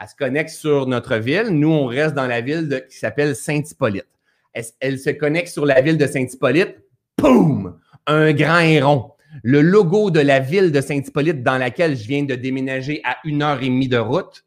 [0.00, 1.48] elle se connecte sur notre ville.
[1.48, 4.06] Nous, on reste dans la ville qui s'appelle Saint-Hippolyte.
[4.80, 6.76] Elle, se connecte sur la ville de Saint-Hippolyte.
[7.18, 7.78] Boum!
[8.06, 9.12] Un grand héron.
[9.42, 13.42] Le logo de la ville de Saint-Hippolyte dans laquelle je viens de déménager à une
[13.42, 14.44] heure et demie de route,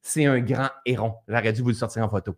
[0.00, 1.14] c'est un grand héron.
[1.28, 2.34] J'aurais dû vous le sortir en photo.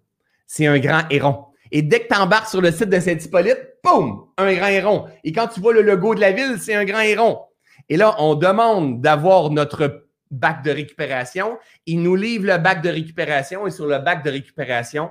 [0.46, 1.44] C'est un grand héron.
[1.70, 5.06] Et dès que tu embarques sur le site de Saint-Hippolyte, boum, un grand héron.
[5.24, 7.40] Et quand tu vois le logo de la ville, c'est un grand héron.
[7.88, 11.58] Et là, on demande d'avoir notre bac de récupération.
[11.86, 15.10] Il nous livre le bac de récupération et sur le bac de récupération,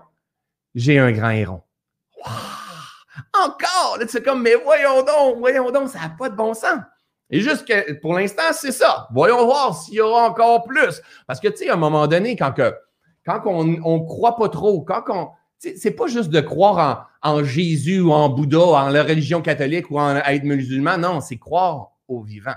[0.75, 1.61] j'ai un grand héron.
[3.33, 3.97] Encore!
[3.99, 6.79] Là, c'est comme, mais voyons donc, voyons donc, ça n'a pas de bon sens.
[7.29, 9.07] Et juste que pour l'instant, c'est ça.
[9.11, 11.01] Voyons voir s'il y aura encore plus.
[11.27, 12.75] Parce que, tu sais, à un moment donné, quand, que,
[13.25, 15.29] quand on ne croit pas trop, quand on.
[15.75, 19.99] C'est pas juste de croire en, Jésus ou en Bouddha, en la religion catholique ou
[19.99, 20.97] en être musulman.
[20.97, 22.55] Non, c'est croire au vivant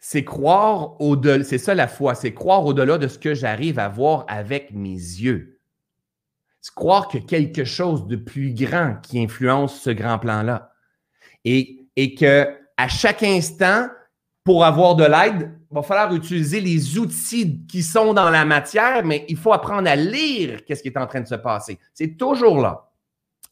[0.00, 3.88] c'est croire au-delà, c'est ça la foi, c'est croire au-delà de ce que j'arrive à
[3.88, 5.60] voir avec mes yeux.
[6.60, 10.72] C'est croire que quelque chose de plus grand qui influence ce grand plan-là.
[11.44, 13.88] Et, et que à chaque instant,
[14.44, 19.24] pour avoir de l'aide, va falloir utiliser les outils qui sont dans la matière, mais
[19.28, 21.78] il faut apprendre à lire qu'est-ce qui est en train de se passer.
[21.92, 22.88] C'est toujours là.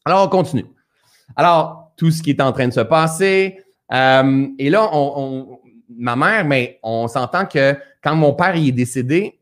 [0.05, 0.65] Alors, on continue.
[1.35, 3.59] Alors, tout ce qui est en train de se passer.
[3.91, 4.89] Euh, et là,
[5.89, 9.39] ma mère, mais on s'entend que quand mon père est décédé,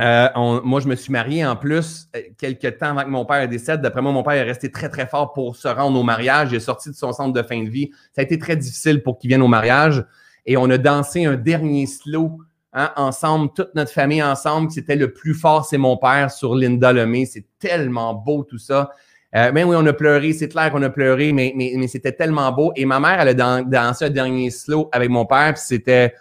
[0.00, 0.28] euh,
[0.62, 3.80] moi, je me suis marié en plus euh, quelques temps avant que mon père décède.
[3.80, 6.50] D'après moi, mon père est resté très, très fort pour se rendre au mariage.
[6.52, 7.90] Il est sorti de son centre de fin de vie.
[8.12, 10.04] Ça a été très difficile pour qu'il vienne au mariage.
[10.50, 12.38] Et on a dansé un dernier slow
[12.72, 14.70] hein, ensemble, toute notre famille ensemble.
[14.70, 17.26] C'était le plus fort, c'est mon père sur Linda Lemay.
[17.26, 18.90] C'est tellement beau tout ça.
[19.36, 22.12] Euh, ben oui, on a pleuré, c'est clair qu'on a pleuré, mais, mais, mais c'était
[22.12, 22.72] tellement beau.
[22.76, 26.14] Et ma mère, elle a dansé un dernier slow avec mon père, puis c'était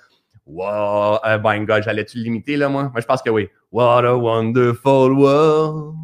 [0.46, 2.84] Wow, oh my God, j'allais-tu limiter là, moi?
[2.84, 3.48] Moi, je pense que oui.
[3.72, 5.96] What a wonderful world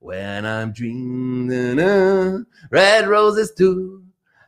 [0.00, 1.78] when I'm dreaming
[2.70, 4.02] red roses too.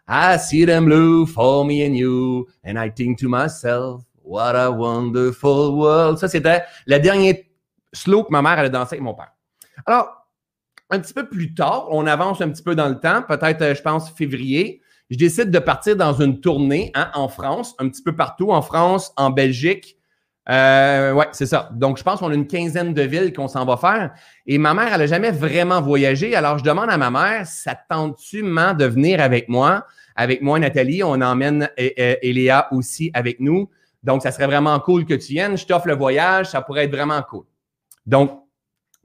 [0.07, 4.71] I see them blue for me and you, and I think to myself, what a
[4.71, 6.19] wonderful world.
[6.19, 7.51] Ça, c'était le dernier
[7.93, 9.33] slow que ma mère allait danser avec mon père.
[9.87, 10.09] Alors,
[10.91, 13.75] un petit peu plus tard, on avance un petit peu dans le temps, peut-être, euh,
[13.75, 14.83] je pense, février.
[15.11, 18.63] Je décide de partir dans une tournée hein, en France, un petit peu partout, en
[18.63, 19.99] France, en Belgique.
[20.49, 21.71] Euh, ouais, c'est ça.
[21.73, 24.13] Donc, je pense qu'on a une quinzaine de villes qu'on s'en va faire.
[24.47, 26.35] Et ma mère, elle n'a jamais vraiment voyagé.
[26.35, 29.87] Alors, je demande à ma mère, ça tente-tu de venir avec moi?
[30.17, 33.71] Avec moi, Nathalie, on emmène Eléa aussi avec nous.
[34.03, 35.57] Donc, ça serait vraiment cool que tu viennes.
[35.57, 37.45] Je t'offre le voyage, ça pourrait être vraiment cool.
[38.07, 38.45] Donc,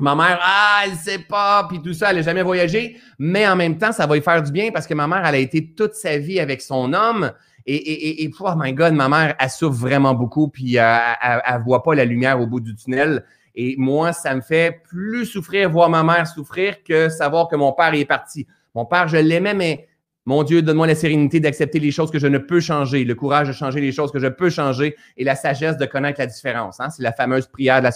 [0.01, 3.57] Ma mère, ah, elle sait pas, puis tout ça, elle n'a jamais voyagé, mais en
[3.57, 5.73] même temps, ça va lui faire du bien parce que ma mère, elle a été
[5.73, 7.33] toute sa vie avec son homme.
[7.65, 11.63] Et, et, oh my God, ma mère, elle souffre vraiment beaucoup, puis euh, elle, ne
[11.63, 13.23] voit pas la lumière au bout du tunnel.
[13.55, 17.73] Et moi, ça me fait plus souffrir voir ma mère souffrir que savoir que mon
[17.73, 18.47] père est parti.
[18.73, 19.87] Mon père, je l'aimais, mais
[20.29, 23.47] mon Dieu, donne-moi la sérénité d'accepter les choses que je ne peux changer, le courage
[23.47, 26.79] de changer les choses que je peux changer et la sagesse de connaître la différence.
[26.79, 26.91] Hein?
[26.91, 27.91] C'est la fameuse prière de la,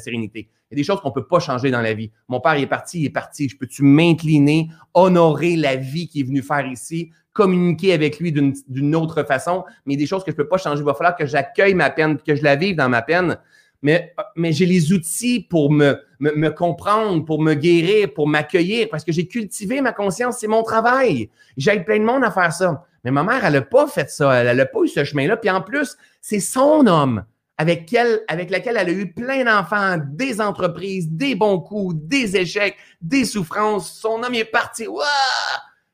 [0.00, 0.48] sérénité.
[0.68, 2.10] Il y a des choses qu'on ne peut pas changer dans la vie.
[2.26, 3.48] Mon père est parti, il est parti.
[3.48, 8.96] Je peux-tu m'incliner, honorer la vie qu'il est venu faire ici, communiquer avec lui d'une
[8.96, 10.80] autre façon, mais des choses que je ne peux pas changer.
[10.80, 13.38] Il va falloir que j'accueille ma peine, que je la vive dans ma peine
[13.82, 19.12] mais, mais j'ai les outils pour me, comprendre, pour me guérir, pour m'accueillir, parce que
[19.12, 21.30] j'ai cultivé ma conscience, c'est mon travail.
[21.56, 22.84] J'ai plein de monde à faire ça.
[23.04, 25.36] Mais ma mère, elle n'a pas fait ça, elle n'a pas eu ce chemin-là.
[25.36, 27.24] Puis en plus, c'est son homme
[27.58, 32.36] avec, quel, avec lequel elle a eu plein d'enfants, des entreprises, des bons coups, des
[32.36, 33.92] échecs, des souffrances.
[33.92, 34.86] Son homme est parti.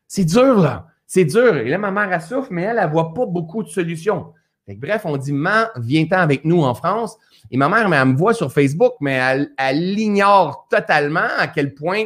[0.09, 0.87] C'est dur, là.
[1.07, 1.57] C'est dur.
[1.59, 4.33] Et là, ma mère, elle souffre, mais elle, elle ne voit pas beaucoup de solutions.
[4.69, 7.17] Bref, on dit, man, viens-t'en avec nous en France.
[7.51, 12.05] Et ma mère, elle me voit sur Facebook, mais elle, ignore totalement à quel point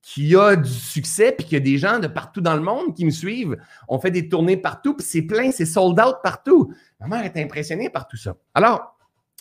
[0.00, 2.62] qu'il y a du succès, puis qu'il y a des gens de partout dans le
[2.62, 3.56] monde qui me suivent.
[3.88, 6.74] On fait des tournées partout, puis c'est plein, c'est sold out partout.
[7.00, 8.34] Ma mère est impressionnée par tout ça.
[8.54, 8.96] Alors,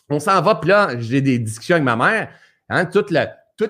[0.10, 2.30] on s'en va, puis là, j'ai des discussions avec ma mère.
[2.70, 3.12] Hein, toutes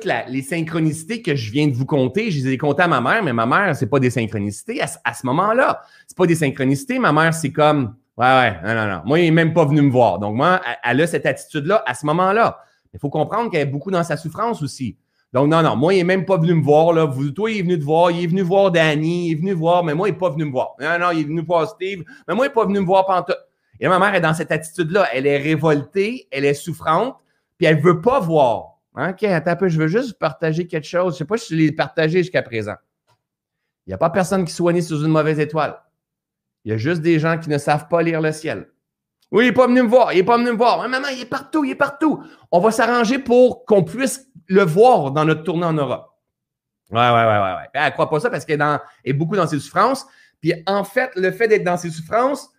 [0.05, 3.23] les synchronicités que je viens de vous compter, je les ai comptées à ma mère,
[3.23, 5.81] mais ma mère, c'est pas des synchronicités à, à ce moment-là.
[6.07, 6.99] C'est pas des synchronicités.
[6.99, 9.01] Ma mère, c'est comme Ouais, ouais, non, non, non.
[9.03, 10.19] Moi, il n'est même pas venu me voir.
[10.19, 12.59] Donc, moi, elle a cette attitude-là à ce moment-là.
[12.93, 14.95] Il faut comprendre qu'elle est beaucoup dans sa souffrance aussi.
[15.33, 16.93] Donc, non, non, moi, il n'est même pas venu me voir.
[16.93, 17.05] Là.
[17.05, 19.53] Vous, toi, il est venu te voir, il est venu voir Danny, il est venu
[19.53, 20.75] voir, mais moi, il n'est pas venu me voir.
[20.79, 23.07] Non, non, il est venu voir Steve, mais moi, il n'est pas venu me voir
[23.07, 23.35] Panta.
[23.79, 25.07] Et là, ma mère est dans cette attitude-là.
[25.13, 27.15] Elle est révoltée, elle est souffrante,
[27.57, 28.77] puis elle ne veut pas voir.
[28.95, 31.13] OK, attends un peu, je veux juste partager quelque chose.
[31.13, 32.75] Je ne sais pas si je l'ai partagé jusqu'à présent.
[33.87, 35.81] Il n'y a pas personne qui soit né sous une mauvaise étoile.
[36.65, 38.67] Il y a juste des gens qui ne savent pas lire le ciel.
[39.31, 40.87] Oui, il n'est pas venu me voir, il n'est pas venu me voir.
[40.87, 42.21] maman, il est partout, il est partout.
[42.51, 46.07] On va s'arranger pour qu'on puisse le voir dans notre tournée en Europe.
[46.91, 47.53] Ouais, ouais, ouais, ouais.
[47.55, 47.69] ouais.
[47.73, 48.61] Elle ne croit pas ça parce qu'elle
[49.05, 50.05] est, beaucoup dans ses souffrances.
[50.41, 52.49] Puis en fait, le fait d'être dans ses souffrances,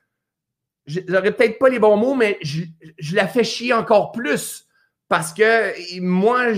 [0.87, 2.62] j'aurais peut-être pas les bons mots, mais je,
[2.99, 4.67] je, la fais chier encore plus.
[5.12, 6.55] Parce que moi,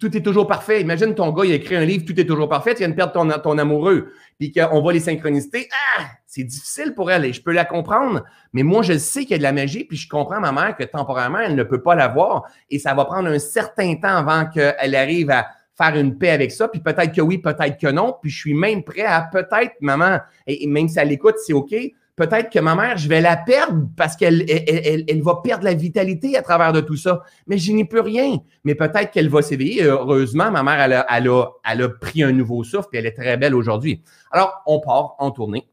[0.00, 0.80] tout est toujours parfait.
[0.80, 2.94] Imagine ton gars, il a écrit un livre, tout est toujours parfait, tu viens de
[2.94, 5.68] perdre ton, ton amoureux, puis qu'on voit les synchronicités.
[5.98, 6.04] Ah!
[6.26, 9.34] C'est difficile pour elle et je peux la comprendre, mais moi, je sais qu'il y
[9.34, 11.94] a de la magie, puis je comprends ma mère que temporairement, elle ne peut pas
[11.94, 16.30] l'avoir et ça va prendre un certain temps avant qu'elle arrive à faire une paix
[16.30, 19.28] avec ça, puis peut-être que oui, peut-être que non, puis je suis même prêt à
[19.30, 20.16] peut-être, maman,
[20.46, 21.74] et même si elle écoute, c'est OK,
[22.18, 26.36] peut-être que ma mère, je vais la perdre parce qu'elle elle, va perdre la vitalité
[26.36, 27.22] à travers de tout ça.
[27.46, 28.38] Mais je n'y peux rien.
[28.64, 29.84] Mais peut-être qu'elle va s'éveiller.
[29.84, 34.02] Heureusement, ma mère, elle a, pris un nouveau souffle et elle est très belle aujourd'hui.
[34.32, 35.68] Alors, on part en tournée.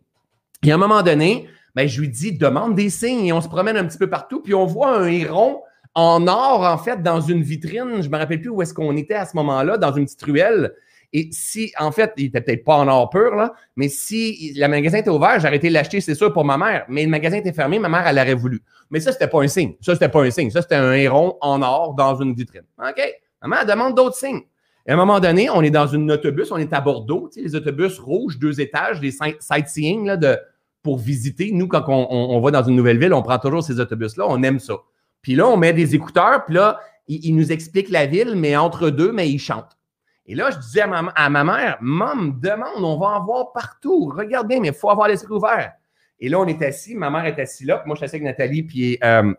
[0.63, 3.49] Et à un moment donné, ben, je lui dis, demande des signes et on se
[3.49, 4.41] promène un petit peu partout.
[4.41, 5.61] Puis on voit un héron
[5.95, 8.01] en or, en fait, dans une vitrine.
[8.01, 10.73] Je me rappelle plus où est-ce qu'on était à ce moment-là, dans une petite ruelle.
[11.17, 14.67] Et si, en fait, il était peut-être pas en or pur, là, mais si le
[14.67, 16.85] magasin était ouvert, j'aurais été l'acheter, c'est sûr, pour ma mère.
[16.89, 18.61] Mais le magasin était fermé, ma mère, elle aurait voulu.
[18.89, 19.75] Mais ça, c'était pas un signe.
[19.79, 20.49] Ça, c'était pas un signe.
[20.49, 22.65] Ça, c'était un héron en or dans une vitrine.
[22.77, 23.01] OK?
[23.41, 24.41] Maman, elle demande d'autres signes.
[24.85, 27.39] Et à un moment donné, on est dans un autobus, on est à Bordeaux, tu
[27.39, 30.37] sais, les autobus rouges, deux étages, des sightseeing là, de,
[30.83, 31.49] pour visiter.
[31.53, 34.43] Nous, quand on, on, va dans une nouvelle ville, on prend toujours ces autobus-là, on
[34.43, 34.75] aime ça.
[35.21, 38.57] Puis là, on met des écouteurs, puis là, il, il nous explique la ville, mais
[38.57, 39.77] entre deux, mais il chante.
[40.27, 44.11] Et là, je disais à ma, mère, Maman, demande, on va en voir partout.
[44.15, 45.73] Regarde bien, mais il faut avoir l'esprit ouvert.
[46.19, 48.23] Et là, on est assis, ma mère est assise là, moi, je suis assis avec
[48.23, 49.33] Nathalie, puis euh,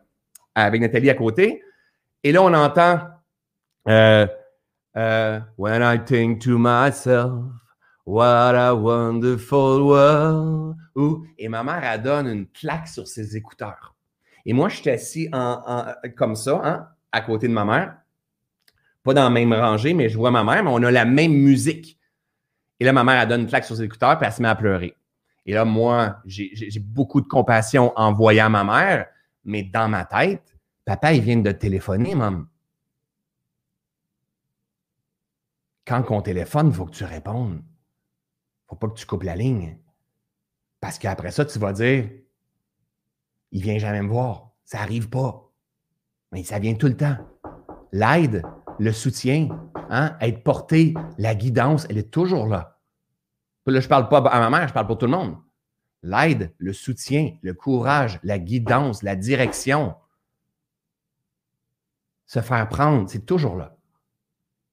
[0.55, 1.62] avec Nathalie à côté.
[2.22, 3.01] Et là, on entend
[3.88, 4.27] euh,
[4.96, 7.33] euh, When I think to myself,
[8.05, 10.77] what a wonderful world.
[11.38, 13.94] Et ma mère, elle donne une claque sur ses écouteurs.
[14.44, 17.96] Et moi, je suis assis en, comme ça, hein, à côté de ma mère.
[19.07, 21.33] Pas dans la même rangée, mais je vois ma mère, mais on a la même
[21.33, 21.97] musique.
[22.81, 24.49] Et là, ma mère, elle donne une claque sur ses écouteurs, puis elle se met
[24.49, 24.97] à pleurer.
[25.47, 29.07] Et là, moi, j'ai beaucoup de compassion en voyant ma mère,
[29.45, 32.47] mais dans ma tête, papa, il vient de téléphoner, maman.
[35.87, 37.53] Quand on téléphone, il faut que tu répondes.
[37.53, 39.79] Il ne faut pas que tu coupes la ligne.
[40.81, 42.11] Parce qu'après ça, tu vas dire
[43.53, 44.51] il vient jamais me voir.
[44.64, 45.49] Ça n'arrive pas.
[46.33, 47.16] Mais ça vient tout le temps.
[47.92, 48.42] L'aide,
[48.79, 49.49] le soutien,
[49.91, 52.79] hein, être porté, la guidance, elle est toujours là.
[53.67, 55.37] Là, je ne parle pas à ma mère, je parle pour tout le monde.
[56.03, 59.97] L'aide, le soutien, le courage, la guidance, la direction.
[62.27, 63.77] Se faire prendre, c'est toujours là.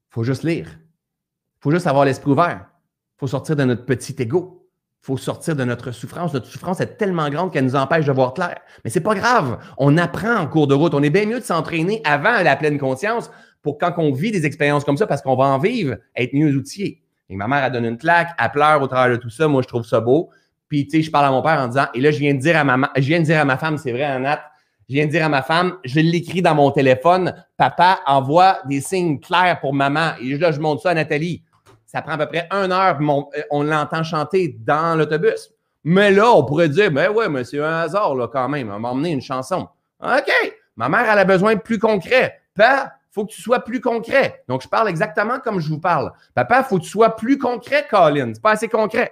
[0.10, 0.68] Il faut juste lire.
[0.70, 2.68] Il faut juste avoir l'esprit ouvert.
[3.16, 4.70] Il faut sortir de notre petit ego.
[5.02, 6.34] Il faut sortir de notre souffrance.
[6.34, 8.60] Notre souffrance est tellement grande qu'elle nous empêche de voir clair.
[8.84, 9.58] Mais c'est pas grave.
[9.78, 10.94] On apprend en cours de route.
[10.94, 13.32] On est bien mieux de s'entraîner avant la pleine conscience
[13.63, 16.54] pour quand on vit des expériences comme ça, parce qu'on va en vivre, être mieux
[16.56, 17.02] outillé.
[17.30, 19.47] Et ma mère a donné une claque, elle pleure au travers de tout ça.
[19.47, 20.30] Moi, je trouve ça beau.
[20.67, 22.39] Puis, tu sais, je parle à mon père en disant, et là, je viens de
[22.39, 24.41] dire à ma, je viens dire à ma femme, c'est vrai, Annette,
[24.89, 28.82] je viens de dire à ma femme, je l'écris dans mon téléphone, papa envoie des
[28.82, 30.12] signes clairs pour maman.
[30.21, 31.43] Et là, je montre ça à Nathalie.
[31.86, 35.52] Ça prend à peu près une heure, euh, on l'entend chanter dans l'autobus.
[35.84, 38.71] Mais là, on pourrait dire, ben ouais, mais c'est un hasard, là, quand même.
[38.71, 39.67] On m'a emmené une chanson.
[40.02, 40.32] OK.
[40.76, 42.41] Ma mère, elle a besoin de plus concret.
[42.56, 44.43] Papa, faut que tu sois plus concret.
[44.47, 46.12] Donc, je parle exactement comme je vous parle.
[46.34, 48.32] Papa, faut que tu sois plus concret, Colin.
[48.34, 49.12] C'est pas assez concret.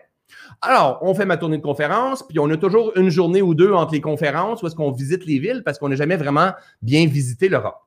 [0.62, 3.74] Alors, on fait ma tournée de conférence, puis on a toujours une journée ou deux
[3.74, 7.06] entre les conférences où est-ce qu'on visite les villes parce qu'on n'a jamais vraiment bien
[7.06, 7.80] visité l'Europe.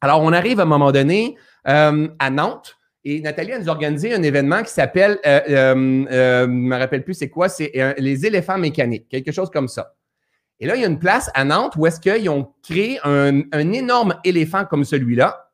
[0.00, 1.36] Alors, on arrive à un moment donné
[1.68, 6.42] euh, à Nantes et Nathalie a nous organisé un événement qui s'appelle, euh, euh, euh,
[6.42, 9.94] je ne me rappelle plus c'est quoi, c'est les éléphants mécaniques, quelque chose comme ça.
[10.60, 13.42] Et là, il y a une place à Nantes où est-ce qu'ils ont créé un,
[13.52, 15.50] énorme éléphant comme celui-là,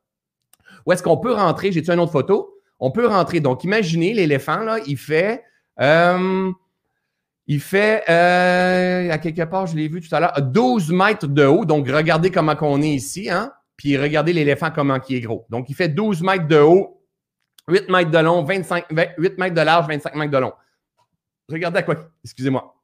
[0.85, 2.53] où est-ce qu'on peut rentrer, j'ai-tu une autre photo?
[2.79, 3.39] On peut rentrer.
[3.39, 5.43] Donc, imaginez l'éléphant, là, il fait,
[7.47, 11.65] il fait, à quelque part, je l'ai vu tout à l'heure, 12 mètres de haut.
[11.65, 13.51] Donc, regardez comment on est ici, hein?
[13.75, 15.45] Puis regardez l'éléphant comment il est gros.
[15.49, 16.97] Donc, il fait 12 mètres de haut
[17.67, 18.85] 8 mètres de long, 25,
[19.17, 20.53] 8 mètres de large, 25 mètres de long.
[21.49, 22.76] Regardez à quoi, excusez-moi.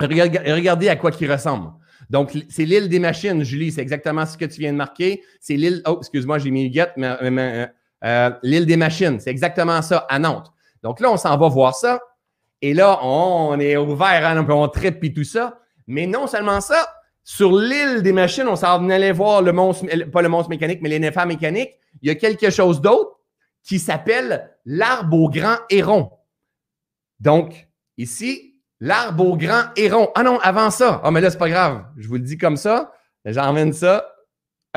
[0.00, 1.70] Regardez à quoi il ressemble.
[2.10, 3.72] Donc, c'est l'île des machines, Julie.
[3.72, 5.22] C'est exactement ce que tu viens de marquer.
[5.40, 5.82] C'est l'île.
[5.86, 7.66] Oh, excuse-moi, j'ai mis le guette, mais, euh,
[8.04, 9.18] euh, l'île des machines.
[9.18, 10.52] C'est exactement ça à Nantes.
[10.82, 12.00] Donc là, on s'en va voir ça.
[12.62, 15.60] Et là, on est ouvert, hein, on tripe et tout ça.
[15.86, 16.88] Mais non seulement ça,
[17.22, 20.88] sur l'île des machines, on s'en allait voir le monstre, pas le monstre mécanique, mais
[20.88, 21.72] les mécaniques.
[22.02, 23.20] Il y a quelque chose d'autre
[23.62, 26.10] qui s'appelle l'arbre au grand héron.
[27.18, 30.10] Donc, ici, l'arbre au grand héron.
[30.14, 31.00] Ah non, avant ça.
[31.04, 31.84] Ah, mais là, c'est pas grave.
[31.96, 32.92] Je vous le dis comme ça.
[33.24, 34.06] J'emmène ça.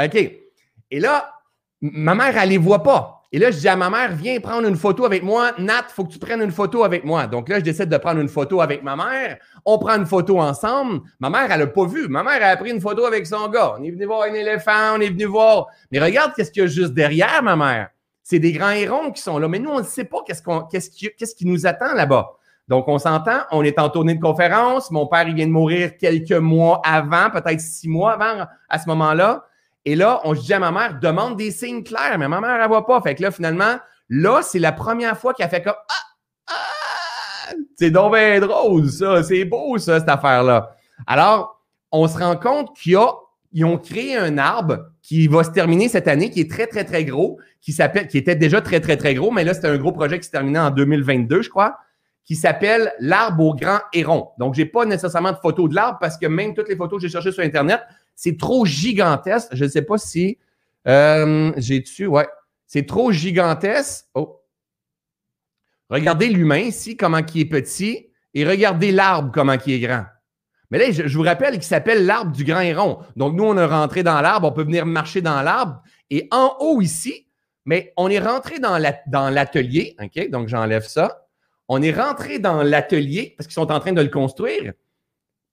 [0.02, 0.16] OK.
[0.16, 1.34] Et là,
[1.82, 3.16] ma mère, elle les voit pas.
[3.32, 5.52] Et là, je dis à ma mère, viens prendre une photo avec moi.
[5.60, 7.28] Nat, faut que tu prennes une photo avec moi.
[7.28, 9.38] Donc là, je décide de prendre une photo avec ma mère.
[9.66, 11.02] On prend une photo ensemble.
[11.20, 12.08] Ma mère, elle n'a pas vu.
[12.08, 13.76] Ma mère, elle a pris une photo avec son gars.
[13.80, 15.68] On est venu voir un éléphant, on est venu voir.
[15.92, 17.90] Mais regarde qu'est-ce qu'il y a juste derrière, ma mère
[18.30, 19.48] c'est des grands hérons qui sont là.
[19.48, 20.34] Mais nous, on ne sait pas qui,
[21.18, 22.38] qu'est-ce qui nous attend là-bas.
[22.70, 24.92] Donc, on s'entend, on est en tournée de conférence.
[24.92, 28.88] Mon père, il vient de mourir quelques mois avant, peut-être six mois avant, à ce
[28.90, 29.44] moment-là.
[29.86, 32.62] Et là, on se dit à ma mère, demande des signes clairs, mais ma mère,
[32.62, 33.02] elle voit pas.
[33.02, 33.78] Fait que là, finalement,
[34.08, 36.54] là, c'est la première fois qu'elle fait comme Ah!
[36.54, 37.54] Ah!
[37.76, 38.40] C'est donc bien
[38.88, 39.24] ça.
[39.24, 40.76] C'est beau, ça, cette affaire-là.
[41.08, 41.60] Alors,
[41.92, 42.98] on se rend compte qu'il
[43.66, 47.04] ont créé un arbre qui va se terminer cette année, qui est très, très, très
[47.04, 49.92] gros, qui s'appelle, qui était déjà très, très, très gros, mais là, c'était un gros
[49.92, 51.78] projet qui se terminait en 2022, je crois,
[52.30, 54.30] qui s'appelle l'arbre au grand héron.
[54.38, 57.08] Donc, j'ai pas nécessairement de photos de l'arbre parce que même toutes les photos que
[57.08, 57.82] j'ai cherchées sur Internet,
[58.14, 59.48] c'est trop gigantesque.
[59.54, 60.38] Je ne sais pas si
[60.88, 62.28] euh, j'ai dessus, ouais.
[62.68, 64.06] C'est trop gigantesque.
[64.14, 64.44] Oh.
[65.90, 70.06] Regardez l'humain ici, comment qui est petit, et regardez l'arbre, comment qui est grand.
[70.70, 73.00] Mais là, je, vous rappelle qu'il s'appelle l'arbre du grand héron.
[73.16, 75.82] Donc, nous, on est rentré dans l'arbre, on peut venir marcher dans l'arbre.
[76.12, 77.26] Et en haut ici,
[77.66, 78.78] mais on est rentré dans
[79.32, 80.30] l'atelier, OK?
[80.30, 81.19] Donc, j'enlève ça.
[81.70, 84.74] On est rentré dans l'atelier parce qu'ils sont en train de le construire,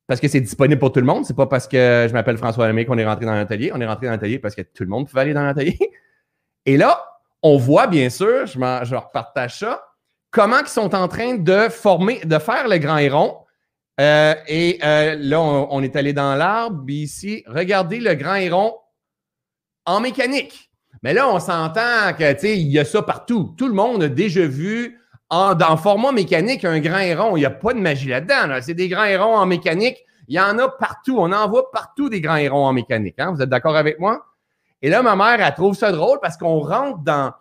[0.09, 1.25] parce que c'est disponible pour tout le monde.
[1.25, 3.71] C'est pas parce que je m'appelle François Lemay qu'on est rentré dans l'atelier.
[3.73, 5.79] On est rentré dans l'atelier parce que tout le monde pouvait aller dans l'atelier.
[6.67, 7.05] Et là,
[7.43, 9.87] on voit, bien sûr, je, je repartage ça,
[10.33, 13.37] comment ils sont en train de former, de faire le grand héron
[14.01, 16.85] euh, et euh, là, on, est allé dans l'arbre.
[16.89, 18.75] Ici, regardez le grand héron
[19.87, 20.71] en mécanique.
[21.03, 23.55] Mais là, on s'entend que, tu sais, il y a ça partout.
[23.57, 25.01] Tout le monde a déjà vu
[25.31, 27.37] en, dans format mécanique un grand héron.
[27.37, 28.59] Il n'y a pas de magie là-dedans.
[28.61, 29.99] C'est des grands hérons en mécanique.
[30.29, 31.17] Il y en a partout.
[31.19, 33.17] On en voit partout des grands hérons en mécanique.
[33.19, 33.33] Hein?
[33.33, 34.25] Vous êtes d'accord avec moi?
[34.83, 37.33] Et là, ma mère, elle trouve ça drôle parce qu'on rentre dans,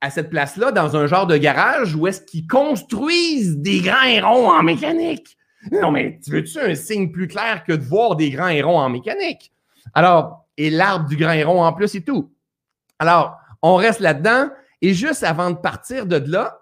[0.00, 4.50] à cette place-là dans un genre de garage où est-ce qu'ils construisent des grands hérons
[4.50, 5.36] en mécanique.
[5.72, 8.90] Non, mais tu veux-tu un signe plus clair que de voir des grands hérons en
[8.90, 9.52] mécanique?
[9.94, 12.30] Alors, et l'arbre du grand héron en plus et tout.
[12.98, 14.50] Alors, on reste là-dedans
[14.82, 16.60] et juste avant de partir de là,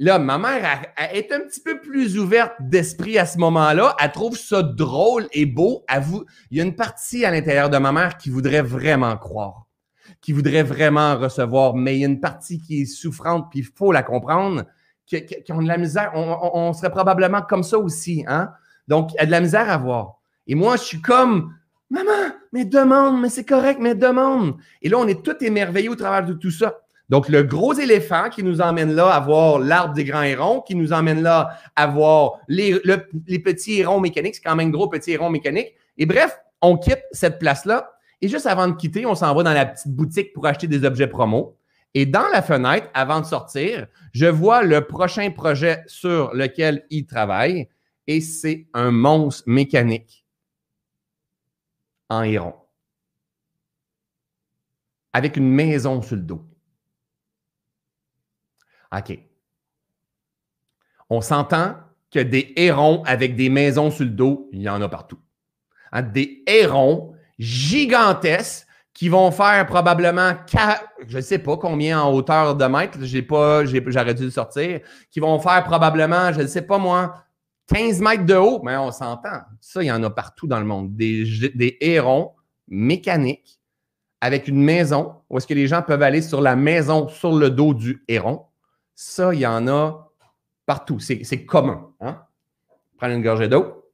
[0.00, 3.94] là, ma mère est un petit peu plus ouverte d'esprit à ce moment-là.
[4.00, 5.84] Elle trouve ça drôle et beau.
[6.50, 9.66] il y a une partie à l'intérieur de ma mère qui voudrait vraiment croire
[10.20, 13.64] qui voudrait vraiment recevoir, mais il y a une partie qui est souffrante, puis il
[13.64, 14.64] faut la comprendre,
[15.06, 16.12] qui, ont de la misère.
[16.14, 18.50] On, serait probablement comme ça aussi, hein?
[18.86, 20.20] Donc, y a de la misère à voir.
[20.46, 21.54] Et moi, je suis comme,
[21.90, 24.56] maman, mais demande, mais c'est correct, mais demande.
[24.82, 26.80] Et là, on est tout émerveillé au travers de tout ça.
[27.10, 30.76] Donc, le gros éléphant qui nous emmène là à voir l'arbre des grands hérons, qui
[30.76, 32.80] nous emmène là à voir les,
[33.42, 35.74] petits hérons mécaniques, c'est quand même gros petits hérons mécaniques.
[35.98, 37.92] Et bref, on quitte cette place-là
[38.22, 40.84] et juste avant de quitter, on s'en va dans la petite boutique pour acheter des
[40.84, 41.56] objets promo.
[41.94, 47.06] Et dans la fenêtre, avant de sortir, je vois le prochain projet sur lequel il
[47.06, 47.68] travaille
[48.06, 50.24] et c'est un monstre mécanique
[52.08, 52.54] en héron
[55.12, 56.49] avec une maison sur le dos.
[58.96, 59.18] OK.
[61.08, 61.76] On s'entend
[62.10, 65.18] que des hérons avec des maisons sur le dos, il y en a partout.
[65.92, 70.32] Hein, des hérons gigantesques qui vont faire probablement,
[71.06, 74.80] je ne sais pas combien en hauteur de mètres, j'aurais dû le sortir,
[75.10, 77.24] qui vont faire probablement, je ne sais pas moi,
[77.68, 79.42] 15 mètres de haut, mais on s'entend.
[79.60, 80.96] Ça, il y en a partout dans le monde.
[80.96, 81.24] Des,
[81.54, 82.32] des hérons
[82.66, 83.60] mécaniques
[84.20, 87.48] avec une maison où est-ce que les gens peuvent aller sur la maison, sur le
[87.48, 88.44] dos du héron.
[89.02, 90.10] Ça, il y en a
[90.66, 90.98] partout.
[91.00, 91.88] C'est commun.
[92.00, 92.18] Hein?
[92.98, 93.90] Prendre une gorgée d'eau.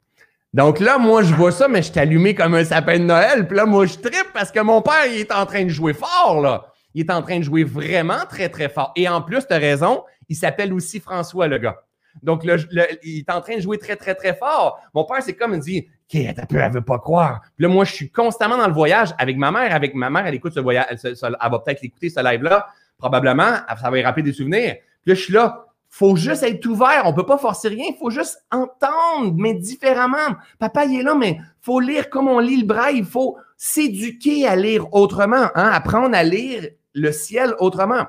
[0.53, 3.47] Donc là, moi, je vois ça, mais je suis allumé comme un sapin de Noël.
[3.47, 5.93] Puis là, moi, je tripe parce que mon père, il est en train de jouer
[5.93, 6.73] fort, là.
[6.93, 8.93] Il est en train de jouer vraiment très, très fort.
[8.97, 11.77] Et en plus, tu as raison, il s'appelle aussi François, le gars.
[12.25, 14.81] Donc, il est en train de jouer très, très, très fort.
[14.93, 17.43] Mon père, c'est comme, il dit, OK, elle veut pas croire.
[17.55, 19.73] Puis là, moi, je suis constamment dans le voyage avec ma mère.
[19.73, 22.67] Avec ma mère, elle écoute ce voyage, elle, va peut-être écouter ce live-là.
[22.99, 24.75] Probablement, ça va y rappeler des souvenirs.
[25.07, 27.03] Là, je suis là, faut juste être ouvert.
[27.07, 27.87] On peut pas forcer rien.
[27.99, 30.37] Faut juste entendre, mais différemment.
[30.59, 32.99] Papa, il est là, mais faut lire comme on lit le braille.
[32.99, 35.71] Il faut s'éduquer à lire autrement, hein?
[35.73, 38.05] apprendre à lire le ciel autrement.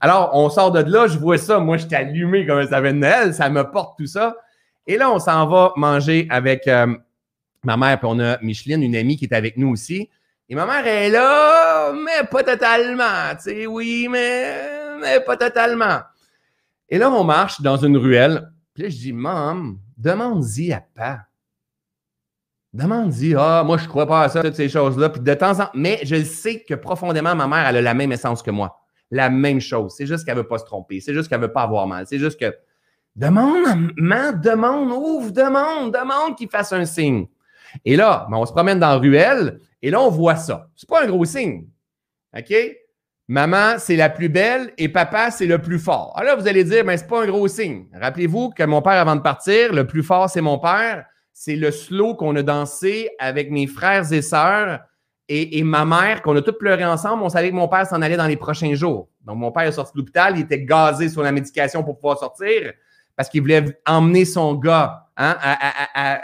[0.00, 1.58] Alors, on sort de là, je vois ça.
[1.58, 3.34] Moi, j'étais allumé comme ça de Noël.
[3.34, 4.36] Ça me porte tout ça.
[4.86, 6.94] Et là, on s'en va manger avec euh,
[7.64, 7.98] ma mère.
[7.98, 10.08] Puis on a Micheline, une amie qui est avec nous aussi.
[10.48, 13.34] Et ma mère est là, mais pas totalement.
[13.42, 14.54] Tu sais, oui, mais,
[15.00, 15.98] mais pas totalement.
[16.88, 18.52] Et là, on marche dans une ruelle.
[18.74, 21.20] Puis là, je dis, Maman, demande-y à pas.
[22.76, 25.08] Demande-y, ah, moi, je crois pas à ça, toutes ces choses-là.
[25.08, 27.94] Puis de temps en temps, mais je sais que profondément, ma mère, elle a la
[27.94, 28.78] même essence que moi.
[29.10, 29.94] La même chose.
[29.96, 31.00] C'est juste qu'elle veut pas se tromper.
[31.00, 32.06] C'est juste qu'elle veut pas avoir mal.
[32.06, 32.54] C'est juste que,
[33.14, 37.26] demande, maman, demande, ouvre, demande, demande qu'il fasse un signe.
[37.86, 40.68] Et là, ben, on se promène dans la ruelle et là, on voit ça.
[40.76, 41.66] C'est pas un gros signe.
[42.36, 42.54] OK?
[43.28, 46.12] Maman, c'est la plus belle et papa, c'est le plus fort.
[46.16, 47.86] Alors là, vous allez dire, mais ben, c'est pas un gros signe.
[47.92, 51.04] Rappelez-vous que mon père, avant de partir, le plus fort, c'est mon père.
[51.32, 54.80] C'est le slow qu'on a dansé avec mes frères et sœurs
[55.28, 57.24] et, ma mère, qu'on a tous pleuré ensemble.
[57.24, 59.08] On savait que mon père s'en allait dans les prochains jours.
[59.24, 60.36] Donc, mon père est sorti de l'hôpital.
[60.36, 62.72] Il était gazé sur la médication pour pouvoir sortir
[63.16, 66.20] parce qu'il voulait emmener son gars hein, à,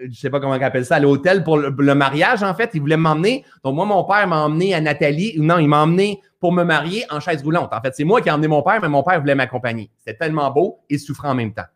[0.00, 2.70] je sais pas comment on appelle ça, à l'hôtel pour le, mariage, en fait.
[2.74, 3.44] Il voulait m'emmener.
[3.64, 5.34] Donc, moi, mon père m'a emmené à Nathalie.
[5.38, 7.72] Non, il m'a emmené pour me marier en chaise roulante.
[7.72, 9.90] En fait, c'est moi qui ai emmené mon père, mais mon père voulait m'accompagner.
[9.98, 11.66] C'était tellement beau et souffrant en même temps.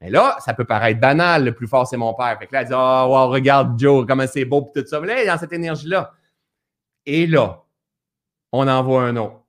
[0.00, 2.36] Mais là, ça peut paraître banal, le plus fort, c'est mon père.
[2.38, 5.00] Fait que là, il dit Oh, regarde Joe, comment c'est beau, tout ça.
[5.00, 6.12] Mais là, dans cette énergie-là.
[7.06, 7.62] Et là,
[8.50, 9.41] on envoie un autre.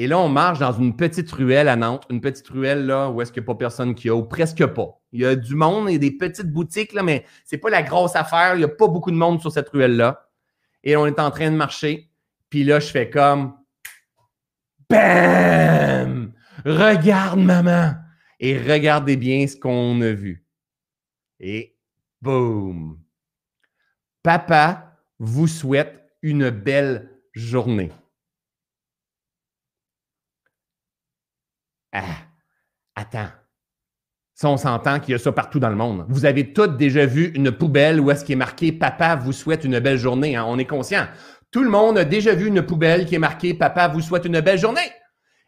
[0.00, 3.20] Et là, on marche dans une petite ruelle à Nantes, une petite ruelle là où
[3.20, 4.98] est-ce qu'il n'y a pas personne qui a, ou presque pas.
[5.12, 8.16] Il y a du monde et des petites boutiques, là, mais c'est pas la grosse
[8.16, 8.54] affaire.
[8.54, 10.26] Il n'y a pas beaucoup de monde sur cette ruelle-là.
[10.84, 12.10] Et on est en train de marcher.
[12.48, 13.52] Puis là, je fais comme
[14.88, 16.32] Bam!
[16.64, 17.92] Regarde, maman!
[18.38, 20.46] Et regardez bien ce qu'on a vu.
[21.40, 21.76] Et
[22.22, 22.98] boum!
[24.22, 27.92] Papa vous souhaite une belle journée.
[31.92, 32.02] Ah,
[32.94, 33.28] attends.
[34.34, 36.06] Ça, on s'entend qu'il y a ça partout dans le monde.
[36.08, 39.64] Vous avez tous déjà vu une poubelle où est-ce qui est marqué Papa vous souhaite
[39.64, 40.34] une belle journée.
[40.36, 40.46] Hein?
[40.48, 41.06] On est conscient.
[41.50, 44.40] Tout le monde a déjà vu une poubelle qui est marquée Papa vous souhaite une
[44.40, 44.90] belle journée.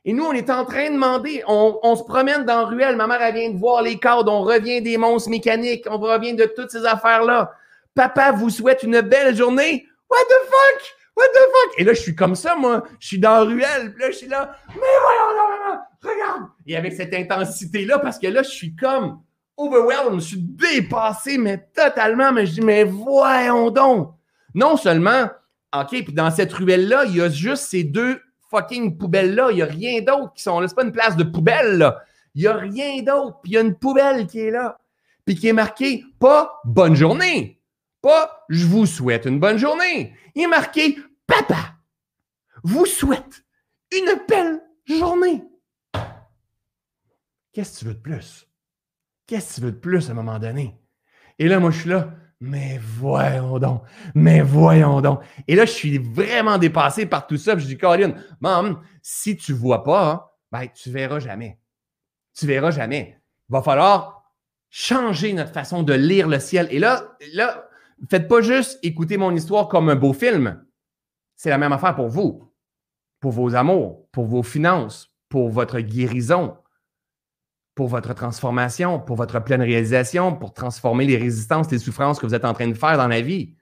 [0.04, 3.32] Et nous, on est en train de demander, on, se promène dans ruelle, ma mère,
[3.32, 6.84] vient de voir les cadres, on revient des monstres mécaniques, on revient de toutes ces
[6.84, 7.52] affaires-là.
[7.94, 9.86] Papa vous souhaite une belle journée.
[10.10, 10.94] What the fuck?
[11.16, 11.74] What the fuck?
[11.78, 12.82] Et là, je suis comme ça, moi.
[12.98, 13.94] Je suis dans ruelle.
[13.96, 14.56] Là, je suis là.
[14.68, 15.51] Mais voyons,
[16.08, 16.48] regarde.
[16.66, 19.20] Et avec cette intensité-là, parce que là, je suis comme
[19.56, 20.20] overwhelmed.
[20.20, 22.32] Je suis dépassé, mais totalement.
[22.32, 24.14] Mais je dis, mais voyons donc.
[24.54, 25.28] Non seulement,
[25.74, 29.50] OK, puis dans cette ruelle-là, il y a juste ces deux fucking poubelles-là.
[29.50, 30.68] Il n'y a rien d'autre qui sont là.
[30.68, 32.02] C'est pas une place de poubelle, là.
[32.34, 33.40] Il n'y a rien d'autre.
[33.42, 34.78] Puis il y a une poubelle qui est là.
[35.24, 37.60] Puis qui est marquée pas bonne journée.
[38.00, 40.14] Pas je vous souhaite une bonne journée.
[40.34, 40.96] Il est marqué
[41.26, 41.74] Papa
[42.62, 43.44] vous souhaite
[43.92, 45.42] une belle journée.
[47.52, 48.48] Qu'est-ce que tu veux de plus?
[49.26, 50.78] Qu'est-ce que tu veux de plus à un moment donné?
[51.38, 52.14] Et là, moi, je suis là.
[52.40, 53.84] Mais voyons donc,
[54.16, 55.22] mais voyons donc.
[55.46, 57.56] Et là, je suis vraiment dépassé par tout ça.
[57.56, 61.60] je dis, Caroline, maman, si tu ne vois pas, ben, tu ne verras jamais.
[62.34, 63.20] Tu ne verras jamais.
[63.48, 64.24] Il va falloir
[64.70, 66.66] changer notre façon de lire le ciel.
[66.72, 67.68] Et là, là,
[68.10, 70.64] faites pas juste écouter mon histoire comme un beau film.
[71.36, 72.52] C'est la même affaire pour vous,
[73.20, 76.56] pour vos amours, pour vos finances, pour votre guérison,
[77.82, 82.34] pour votre transformation, pour votre pleine réalisation, pour transformer les résistances, les souffrances que vous
[82.36, 83.56] êtes en train de faire dans la vie.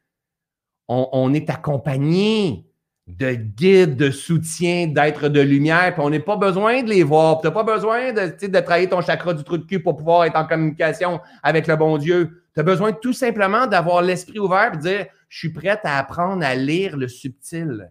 [0.89, 2.67] On, est accompagné
[3.07, 7.41] de guides, de soutien, d'êtres de lumière, puis on n'a pas besoin de les voir.
[7.41, 10.27] Tu n'as pas besoin de, de travailler ton chakra du trou de cul pour pouvoir
[10.27, 12.45] être en communication avec le bon Dieu.
[12.53, 15.97] Tu as besoin tout simplement d'avoir l'esprit ouvert et de dire Je suis prête à
[15.97, 17.91] apprendre à lire le subtil.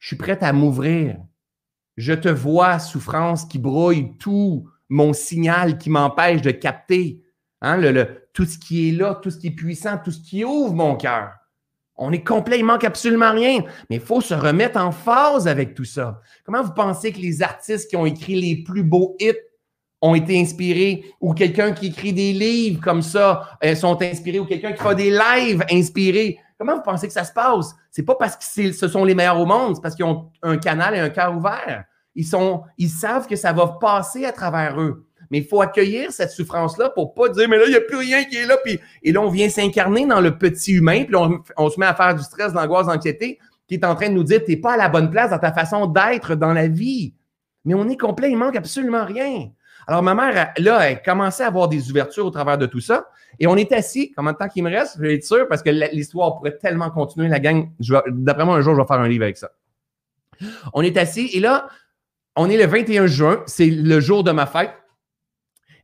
[0.00, 1.18] Je suis prête à m'ouvrir.
[1.96, 7.22] Je te vois, souffrance qui brouille tout mon signal qui m'empêche de capter
[7.62, 7.80] hein,
[8.34, 10.96] tout ce qui est là, tout ce qui est puissant, tout ce qui ouvre mon
[10.96, 11.30] cœur.
[11.96, 13.62] On est complet, il manque absolument rien.
[13.88, 16.20] Mais il faut se remettre en phase avec tout ça.
[16.44, 19.34] Comment vous pensez que les artistes qui ont écrit les plus beaux hits
[20.00, 24.46] ont été inspirés ou quelqu'un qui écrit des livres comme ça euh, sont inspirés ou
[24.46, 26.38] quelqu'un qui fait des lives inspirés?
[26.58, 27.74] Comment vous pensez que ça se passe?
[27.90, 30.56] C'est pas parce que ce sont les meilleurs au monde, c'est parce qu'ils ont un
[30.56, 31.84] canal et un cœur ouvert.
[32.14, 35.06] Ils, sont, ils savent que ça va passer à travers eux.
[35.30, 37.96] Mais il faut accueillir cette souffrance-là pour pas dire, mais là, il n'y a plus
[37.96, 38.56] rien qui est là.
[38.64, 41.86] Puis, et là, on vient s'incarner dans le petit humain, puis on, on, se met
[41.86, 43.38] à faire du stress, de l'anxiété,
[43.68, 45.38] qui est en train de nous dire, tu n'es pas à la bonne place dans
[45.38, 47.14] ta façon d'être dans la vie.
[47.64, 49.50] Mais on est complet, il manque absolument rien.
[49.86, 53.06] Alors, ma mère, là, elle commençait à avoir des ouvertures au travers de tout ça.
[53.38, 54.12] Et on est assis.
[54.12, 54.96] Combien de temps qu'il me reste?
[54.96, 57.70] Je vais être sûr, parce que l'histoire pourrait tellement continuer, la gang.
[58.08, 59.50] D'après moi, un jour, je vais faire un livre avec ça.
[60.72, 61.68] On est assis, et là,
[62.40, 64.72] on est le 21 juin, c'est le jour de ma fête.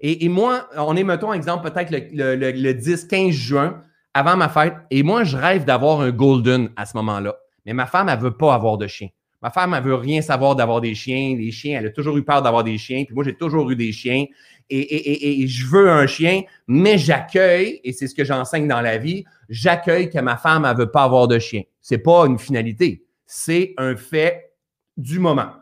[0.00, 3.82] Et, moi, on est, mettons, exemple, peut-être le, 10-15 juin,
[4.14, 4.72] avant ma fête.
[4.90, 7.36] Et moi, je rêve d'avoir un golden à ce moment-là.
[7.66, 9.08] Mais ma femme, elle ne veut pas avoir de chien.
[9.42, 11.36] Ma femme, elle veut rien savoir d'avoir des chiens.
[11.36, 13.04] Les chiens, elle a toujours eu peur d'avoir des chiens.
[13.04, 14.24] Puis moi, j'ai toujours eu des chiens.
[14.70, 18.96] Et, et, je veux un chien, mais j'accueille, et c'est ce que j'enseigne dans la
[18.96, 21.62] vie, j'accueille que ma femme, elle ne veut pas avoir de chien.
[21.82, 23.04] Ce n'est pas une finalité.
[23.26, 24.54] C'est un fait
[24.96, 25.52] du moment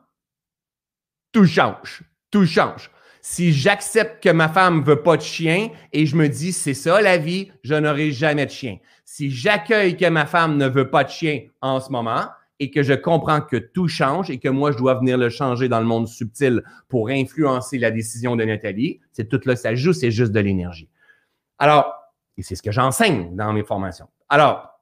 [1.34, 2.02] tout change.
[2.30, 2.90] Tout change.
[3.20, 7.00] Si j'accepte que ma femme veut pas de chien et je me dis c'est ça
[7.00, 8.78] la vie, je n'aurai jamais de chien.
[9.04, 12.26] Si j'accueille que ma femme ne veut pas de chien en ce moment
[12.60, 15.68] et que je comprends que tout change et que moi je dois venir le changer
[15.68, 19.92] dans le monde subtil pour influencer la décision de Nathalie, c'est tout là ça joue,
[19.92, 20.88] c'est juste de l'énergie.
[21.58, 21.92] Alors,
[22.36, 24.08] et c'est ce que j'enseigne dans mes formations.
[24.28, 24.73] Alors,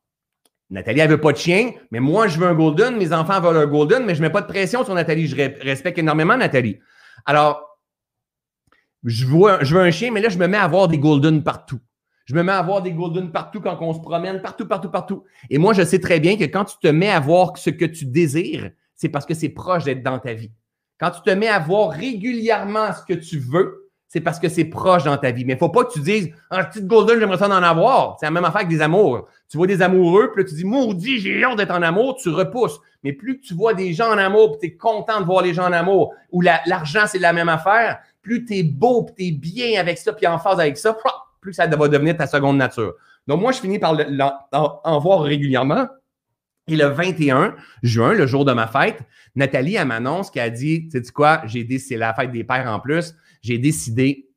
[0.72, 2.96] Nathalie, elle veut pas de chien, mais moi, je veux un golden.
[2.96, 5.26] Mes enfants veulent un golden, mais je mets pas de pression sur Nathalie.
[5.26, 6.78] Je respecte énormément Nathalie.
[7.26, 7.78] Alors,
[9.04, 11.78] je veux, un chien, mais là, je me mets à avoir des golden partout.
[12.24, 15.24] Je me mets à avoir des golden partout quand on se promène, partout, partout, partout.
[15.50, 17.84] Et moi, je sais très bien que quand tu te mets à voir ce que
[17.84, 20.52] tu désires, c'est parce que c'est proche d'être dans ta vie.
[20.98, 23.81] Quand tu te mets à voir régulièrement ce que tu veux,
[24.12, 25.46] c'est parce que c'est proche dans ta vie.
[25.46, 28.18] Mais il ne faut pas que tu dises Un petit golden, j'aimerais ça en avoir.
[28.20, 29.26] C'est la même affaire avec des amours.
[29.48, 32.28] Tu vois des amoureux, puis là, tu dis Maudit, j'ai honte d'être en amour, tu
[32.28, 32.78] repousses.
[33.02, 35.42] Mais plus que tu vois des gens en amour, puis tu es content de voir
[35.42, 39.32] les gens en amour, ou l'argent, c'est la même affaire, plus tu es beau, puis
[39.32, 40.94] tu bien avec ça, puis en phase avec ça,
[41.40, 42.92] plus ça va devenir ta seconde nature.
[43.26, 43.96] Donc, moi, je finis par
[44.52, 45.86] en, voir régulièrement.
[46.68, 48.98] Et le 21 juin, le jour de ma fête,
[49.34, 52.44] Nathalie, elle m'annonce qu'elle a dit, tu sais quoi, j'ai dit, c'est la fête des
[52.44, 54.28] pères en plus j'ai décidé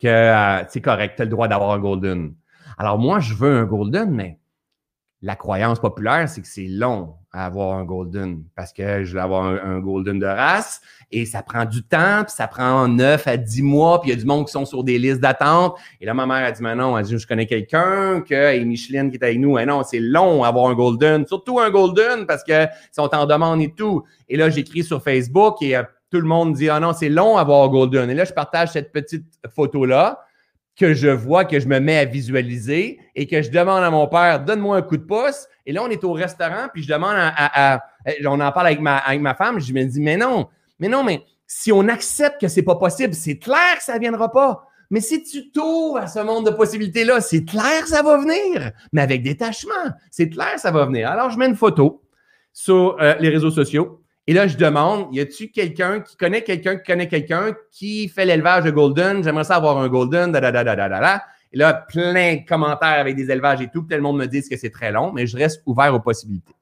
[0.00, 2.34] que c'est correct, tu as le droit d'avoir un golden.
[2.78, 4.38] Alors moi, je veux un golden, mais
[5.22, 9.20] la croyance populaire, c'est que c'est long à avoir un golden parce que je vais
[9.20, 10.80] avoir un, golden de race
[11.12, 14.16] et ça prend du temps, puis ça prend 9 à 10 mois, puis il y
[14.16, 15.76] a du monde qui sont sur des listes d'attente.
[16.00, 18.64] Et là, ma mère a dit, mais non, elle dit, je connais quelqu'un, que et
[18.64, 21.70] Micheline qui est avec nous, mais non, c'est long à avoir un golden, surtout un
[21.70, 24.02] golden parce que sont en demande et tout.
[24.28, 27.36] Et là, j'écris sur Facebook et euh, tout le monde dit, ah non, c'est long
[27.36, 28.10] à avoir un golden.
[28.10, 30.24] Et là, je partage cette petite photo-là
[30.76, 34.06] que je vois, que je me mets à visualiser et que je demande à mon
[34.08, 35.46] père, donne-moi un coup de pouce.
[35.66, 37.80] Et là, on est au restaurant, puis je demande à,
[38.24, 40.48] on en parle avec ma, avec ma femme, je me dis, mais non,
[40.78, 44.00] mais non, mais si on accepte que c'est pas possible, c'est clair que ça ne
[44.00, 44.66] viendra pas.
[44.88, 48.72] Mais si tu t'ouvres à ce monde de possibilités-là, c'est clair que ça va venir,
[48.92, 49.72] mais avec détachement.
[50.10, 51.08] C'est clair que ça va venir.
[51.10, 52.02] Alors, je mets une photo
[52.52, 56.76] sur euh, les réseaux sociaux et là, je demande, y a-tu quelqu'un qui connaît quelqu'un
[56.76, 59.24] qui connaît quelqu'un qui fait l'élevage de Golden?
[59.24, 61.22] J'aimerais ça avoir un Golden, da, da, da, da, da, da.
[61.52, 63.80] Et là, plein de commentaires avec des élevages et tout.
[63.82, 66.54] Tout le monde me dit que c'est très long, mais je reste ouvert aux possibilités.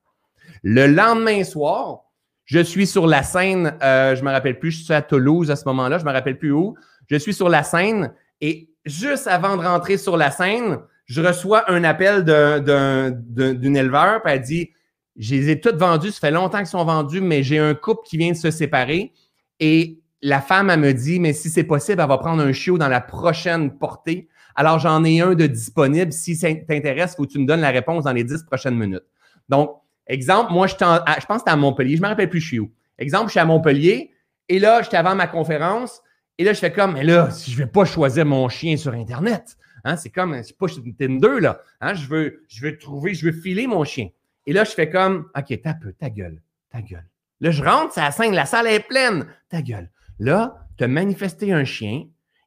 [0.63, 2.05] Le lendemain soir,
[2.47, 5.57] je suis sur la scène, euh, je me rappelle plus, je suis à Toulouse à
[5.57, 6.75] ce moment-là, je me rappelle plus où.
[7.11, 11.71] Je suis sur la scène et juste avant de rentrer sur la scène, je reçois
[11.71, 14.71] un appel d'une éleveur, puis elle dit
[15.19, 16.11] je les ai toutes vendues.
[16.13, 19.13] Ça fait longtemps qu'ils sont vendus, mais j'ai un couple qui vient de se séparer.
[19.61, 22.79] Et la femme, elle me dit, mais si c'est possible, elle va prendre un chiot
[22.79, 24.29] dans la prochaine portée.
[24.55, 26.13] Alors, j'en ai un de disponible.
[26.13, 28.77] Si ça t'intéresse, il faut que tu me donnes la réponse dans les dix prochaines
[28.77, 29.05] minutes.
[29.49, 31.97] Donc, exemple, moi, je, je pense que à Montpellier.
[31.97, 32.71] Je ne me rappelle plus, je suis où.
[32.99, 34.13] Exemple, je suis à Montpellier.
[34.49, 36.01] Et là, j'étais avant ma conférence.
[36.39, 38.77] Et là, je fais comme, mais là, si je ne vais pas choisir mon chien
[38.77, 40.67] sur Internet, hein, c'est comme, c'est pas
[40.99, 41.61] Tinder, là.
[41.81, 44.09] Hein, je, veux, je veux trouver, je veux filer mon chien.
[44.49, 46.41] Et là, je fais comme, OK, t'as peu, ta gueule,
[46.71, 47.07] ta gueule.
[47.43, 49.91] Là, je rentre, c'est la scène, la salle est pleine, ta gueule.
[50.19, 52.07] Là, tu as manifesté un chien,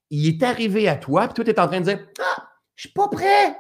[0.10, 2.88] il est arrivé à toi, puis toi, tu es en train de dire, ah, je
[2.88, 3.56] suis pas prêt,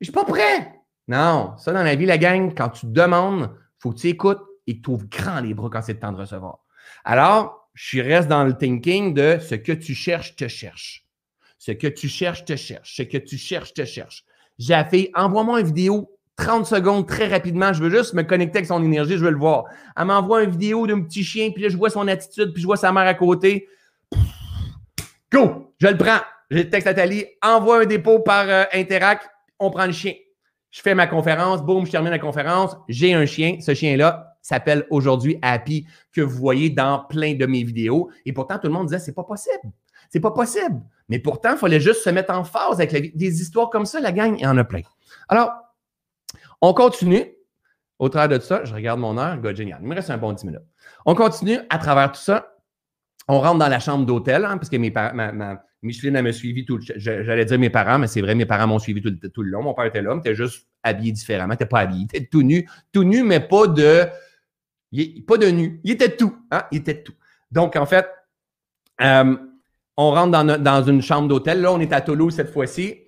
[0.00, 0.72] je suis pas prêt.
[1.06, 4.80] Non, ça, dans la vie, la gang, quand tu demandes, faut que tu écoutes et
[4.80, 6.60] tu ouvres grand les bras quand c'est le temps de recevoir.
[7.04, 11.06] Alors, je reste dans le thinking de ce que tu cherches, te cherche.
[11.58, 12.96] Ce que tu cherches, te cherche.
[12.96, 14.24] Ce que tu cherches, te cherche.
[14.58, 17.72] J'ai fait, envoie-moi une vidéo 30 secondes très rapidement.
[17.72, 19.64] Je veux juste me connecter avec son énergie, je veux le voir.
[19.96, 22.66] Elle m'envoie une vidéo d'un petit chien, puis là, je vois son attitude, puis je
[22.66, 23.68] vois sa mère à côté.
[25.32, 25.72] Go!
[25.78, 26.20] Je le prends.
[26.50, 29.28] Je texte à Thalie, envoie un dépôt par euh, Interact,
[29.58, 30.12] on prend le chien.
[30.70, 32.76] Je fais ma conférence, boum, je termine la conférence.
[32.88, 33.58] J'ai un chien.
[33.60, 38.10] Ce chien-là s'appelle aujourd'hui Happy, que vous voyez dans plein de mes vidéos.
[38.26, 39.72] Et pourtant, tout le monde disait, c'est pas possible.
[40.10, 40.80] C'est pas possible.
[41.08, 43.12] Mais pourtant, il fallait juste se mettre en phase avec la vie.
[43.14, 44.82] Des histoires comme ça, la gang, il y en a plein.
[45.28, 45.50] Alors,
[46.60, 47.32] on continue.
[47.98, 49.38] Au travers de ça, je regarde mon heure.
[49.38, 49.78] God, génial.
[49.80, 50.60] Il me reste un bon 10 minutes.
[51.06, 52.54] On continue à travers tout ça.
[53.28, 56.32] On rentre dans la chambre d'hôtel, hein, parce que mes parents, ma, Micheline, elle m'a
[56.32, 59.42] suivi tout le J'allais dire mes parents, mais c'est vrai, mes parents m'ont suivi tout,
[59.42, 59.62] le long.
[59.62, 61.52] Mon père était là, mais était juste habillé différemment.
[61.52, 62.02] N'était pas habillé.
[62.02, 62.68] Il était tout nu.
[62.92, 64.04] Tout nu, mais pas de.
[65.26, 65.80] pas de nu.
[65.84, 66.36] Il était tout.
[66.50, 66.64] Hein?
[66.72, 67.14] Il était tout.
[67.50, 68.06] Donc, en fait,
[69.00, 69.36] euh,
[69.96, 71.60] on rentre dans, dans une chambre d'hôtel.
[71.60, 73.02] Là, on est à Toulouse cette fois-ci.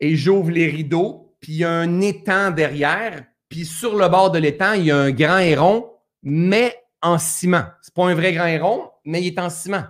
[0.00, 4.30] Et j'ouvre les rideaux puis il y a un étang derrière, puis sur le bord
[4.30, 5.90] de l'étang, il y a un grand héron,
[6.22, 7.64] mais en ciment.
[7.82, 9.84] C'est pas un vrai grand héron, mais il est en ciment.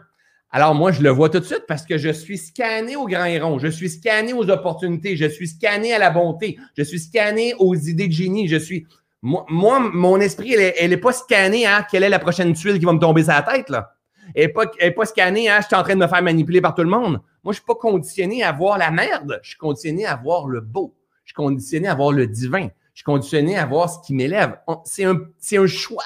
[0.53, 3.25] Alors moi, je le vois tout de suite parce que je suis scanné au grand
[3.25, 7.55] héron, je suis scanné aux opportunités, je suis scanné à la bonté, je suis scanné
[7.59, 8.87] aux idées de génie, je suis...
[9.23, 12.95] Moi, mon esprit, elle n'est pas scannée à quelle est la prochaine tuile qui va
[12.95, 13.93] me tomber sur la tête, là.
[14.35, 16.75] Elle n'est pas, pas scannée à je suis en train de me faire manipuler par
[16.75, 17.21] tout le monde.
[17.45, 20.47] Moi, je ne suis pas conditionné à voir la merde, je suis conditionné à voir
[20.47, 20.97] le beau.
[21.31, 22.71] Je suis conditionné à voir le divin.
[22.93, 24.59] Je suis conditionné à voir ce qui m'élève.
[24.85, 26.03] C'est un, un choix.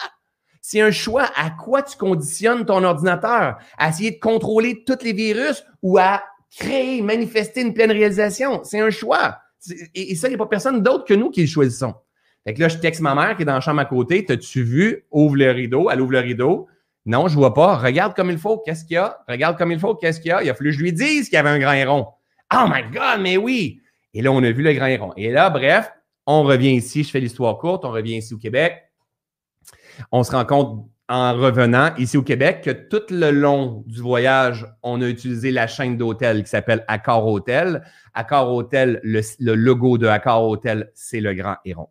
[0.60, 3.56] C'est un choix à quoi tu conditionnes ton ordinateur?
[3.78, 6.22] À essayer de contrôler tous les virus ou à
[6.54, 8.60] créer, manifester une pleine réalisation?
[8.64, 9.38] C'est un choix.
[9.94, 11.94] Et, ça, il n'y a pas personne d'autre que nous qui le choisissons.
[12.46, 14.26] Fait que là, je texte ma mère qui est dans la chambre à côté.
[14.26, 15.06] T'as-tu vu?
[15.10, 15.88] Ouvre le rideau.
[15.88, 16.68] Elle ouvre le rideau.
[17.06, 17.78] Non, je vois pas.
[17.78, 18.58] Regarde comme il faut.
[18.58, 19.24] Qu'est-ce qu'il y a?
[19.26, 19.94] Regarde comme il faut.
[19.94, 20.42] Qu'est-ce qu'il y a?
[20.42, 22.08] Il a fallu que je lui dise qu'il y avait un grand héron.
[22.54, 23.80] Oh my God, mais oui!
[24.14, 25.12] Et là, on a vu le Grand Héron.
[25.16, 25.92] Et là, bref,
[26.26, 27.02] on revient ici.
[27.02, 27.84] Je fais l'histoire courte.
[27.84, 28.80] On revient ici au Québec.
[30.12, 34.66] On se rend compte en revenant ici au Québec que tout le long du voyage,
[34.82, 37.84] on a utilisé la chaîne d'hôtels qui s'appelle Accor Hotel.
[38.14, 41.88] Accor Hotel, le, logo de Accor Hotel, c'est le Grand Héron.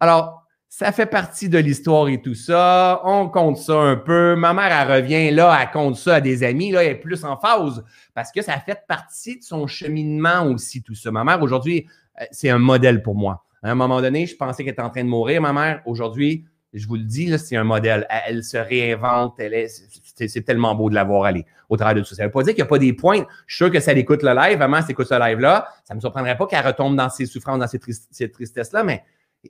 [0.00, 3.00] Alors, ça fait partie de l'histoire et tout ça.
[3.04, 4.36] On compte ça un peu.
[4.36, 6.70] Ma mère, elle revient là, elle compte ça à des amis.
[6.70, 7.82] Là, elle est plus en phase
[8.14, 11.10] parce que ça fait partie de son cheminement aussi, tout ça.
[11.10, 11.86] Ma mère, aujourd'hui,
[12.20, 13.44] euh, c'est un modèle pour moi.
[13.62, 15.40] À un moment donné, je pensais qu'elle était en train de mourir.
[15.40, 16.44] Ma mère, aujourd'hui,
[16.74, 18.06] je vous le dis, c'est un modèle.
[18.26, 19.36] Elle, se réinvente.
[19.38, 19.68] Elle est,
[20.14, 22.16] c'est, tellement beau de la voir aller au travers de tout ça.
[22.16, 23.24] Ça ne veut pas dire qu'il n'y a pas des points.
[23.46, 24.58] Je suis sûr que ça l'écoute écoute le live.
[24.58, 27.58] Vraiment, si écoute ce live-là, ça ne me surprendrait pas qu'elle retombe dans ses souffrances,
[27.58, 29.02] dans ces, ces tristesses-là, mais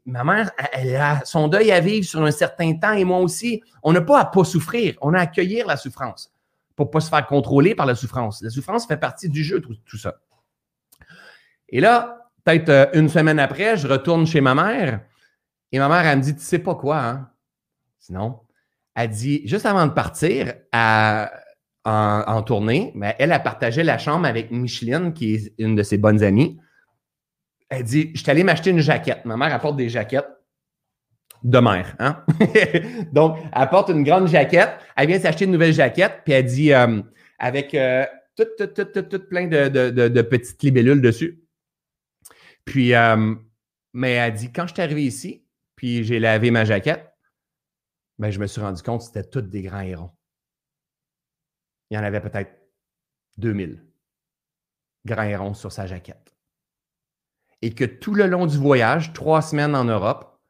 [0.05, 3.63] Ma mère, elle a son deuil à vivre sur un certain temps et moi aussi.
[3.83, 6.33] On n'a pas à pas souffrir, on a à accueillir la souffrance
[6.77, 8.41] pour ne pas se faire contrôler par la souffrance.
[8.41, 10.15] La souffrance fait partie du jeu, tout, ça.
[11.69, 15.01] Et là, peut-être euh, une semaine après, je retourne chez ma mère
[15.73, 17.31] et ma mère, elle me dit, tu sais pas quoi, hein?
[17.99, 18.39] Sinon,
[18.95, 24.51] elle dit, juste avant de partir en, tournée, mais elle a partagé la chambre avec
[24.51, 26.59] Micheline, qui est une de ses bonnes amies.
[27.69, 29.25] Elle dit, je suis allé m'acheter une jaquette.
[29.25, 30.29] Ma mère apporte des jaquettes
[31.43, 31.95] de mère.
[31.99, 32.25] Hein?
[33.13, 34.79] Donc, elle apporte une grande jaquette.
[34.97, 37.03] Elle vient s'acheter une nouvelle jaquette, puis elle dit, euh,
[37.39, 38.07] avec euh,
[38.37, 41.45] tout, tout, tout, tout, plein de, petites libellules dessus.
[42.65, 43.35] Puis, euh,
[43.93, 45.45] mais elle dit, quand je suis arrivé ici,
[45.77, 47.13] puis j'ai lavé ma jaquette,
[48.19, 50.11] ben, je me suis rendu compte que c'était tous des grands hérons.
[51.91, 52.51] Il y en avait peut-être
[53.39, 53.85] 2000
[55.07, 56.35] grands hérons sur sa jaquette.
[57.63, 60.41] Et que tout le long du voyage, trois semaines en Europe,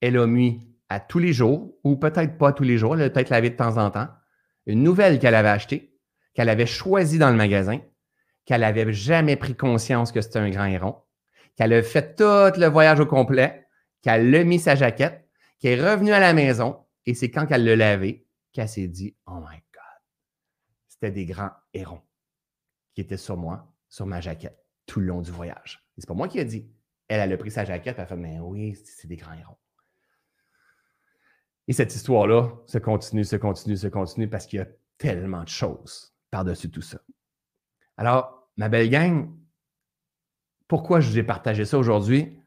[0.00, 3.10] elle a mis à tous les jours, ou peut-être pas tous les jours, elle a
[3.10, 4.08] peut-être lavé de temps en temps,
[4.66, 5.96] une nouvelle qu'elle avait achetée,
[6.34, 7.80] qu'elle avait choisie dans le magasin,
[8.44, 10.96] qu'elle n'avait jamais pris conscience que c'était un grand héron,
[11.56, 13.66] qu'elle a fait tout le voyage au complet,
[14.02, 17.64] qu'elle a mis sa jaquette, qu'elle est revenue à la maison, et c'est quand qu'elle
[17.64, 20.02] l'a lavé qu'elle s'est dit Oh my God,
[20.88, 22.02] c'était des grands hérons
[22.94, 25.85] qui étaient sur moi, sur ma jaquette, tout le long du voyage.
[25.98, 26.70] C'est pas moi qui ai dit.
[27.08, 29.56] Elle, elle a pris sa jaquette, elle a fait Mais oui, c'est des grands hérons.
[31.68, 34.68] Et cette histoire-là se continue, se continue, se continue parce qu'il y a
[34.98, 36.98] tellement de choses par-dessus tout ça.
[37.96, 39.30] Alors, ma belle gang,
[40.68, 42.38] pourquoi je vous ai partagé ça aujourd'hui?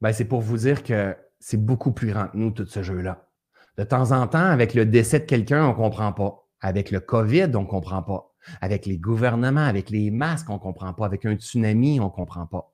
[0.00, 3.28] Ben, c'est pour vous dire que c'est beaucoup plus grand que nous, tout ce jeu-là.
[3.76, 6.48] De temps en temps, avec le décès de quelqu'un, on ne comprend pas.
[6.60, 8.32] Avec le COVID, on ne comprend pas.
[8.60, 11.06] Avec les gouvernements, avec les masques, on ne comprend pas.
[11.06, 12.72] Avec un tsunami, on ne comprend pas.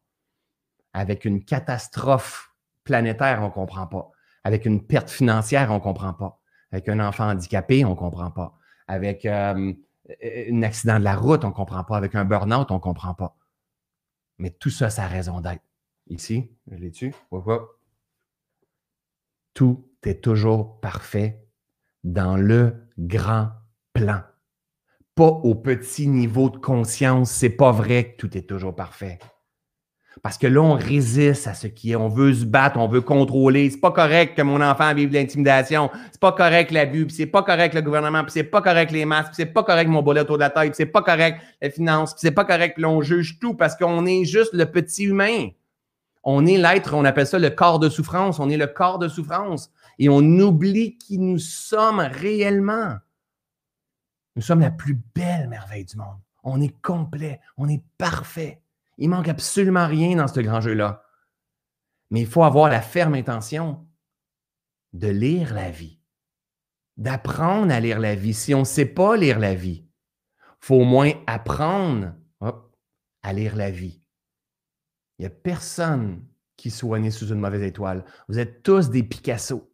[0.93, 4.11] Avec une catastrophe planétaire, on ne comprend pas.
[4.45, 6.41] Avec une perte financière, on ne comprend pas.
[6.73, 8.59] Avec un enfant handicapé, on ne comprend pas.
[8.89, 9.73] Avec euh,
[10.25, 11.97] un accident de la route, on ne comprend pas.
[11.97, 13.37] Avec un burn-out, on ne comprend pas.
[14.39, 15.63] Mais tout ça, ça a raison d'être.
[16.09, 17.15] Ici, je l'ai-tu?
[19.55, 21.47] Tout est toujours parfait
[22.03, 23.51] dans le grand
[23.93, 24.23] plan.
[25.15, 27.31] Pas au petit niveau de conscience.
[27.31, 29.19] C'est pas vrai que tout est toujours parfait.
[30.23, 31.97] Parce que là, on résiste à ce qui est.
[31.97, 33.69] On veut se battre, on veut contrôler.
[33.71, 35.91] C'est pas correct que mon enfant vive de l'intimidation.
[36.13, 39.05] C'est pas correct l'abus, puis c'est pas correct le gouvernement, puis c'est pas correct les
[39.05, 41.41] masques, puis c'est pas correct mon bolet autour de la tête, puis c'est pas correct
[41.61, 44.67] les finances, puis c'est pas correct que l'on juge tout parce qu'on est juste le
[44.67, 45.49] petit humain.
[46.25, 48.39] On est l'être, on appelle ça le corps de souffrance.
[48.39, 49.71] On est le corps de souffrance.
[49.99, 52.97] Et on oublie qui nous sommes réellement.
[54.37, 56.19] Nous sommes la plus belle merveille du monde.
[56.45, 58.63] On est complet, on est parfait.
[58.99, 61.05] Il manque absolument rien dans ce grand jeu-là.
[62.11, 63.87] Mais il faut avoir la ferme intention
[64.93, 65.99] de lire la vie,
[66.97, 68.35] d'apprendre à lire la vie.
[68.35, 69.87] Si on ne sait pas lire la vie,
[70.39, 72.15] il faut au moins apprendre
[73.23, 74.03] à lire la vie.
[75.19, 76.25] Il n'y a personne
[76.57, 78.05] qui soit né sous une mauvaise étoile.
[78.29, 79.73] Vous êtes tous des Picasso.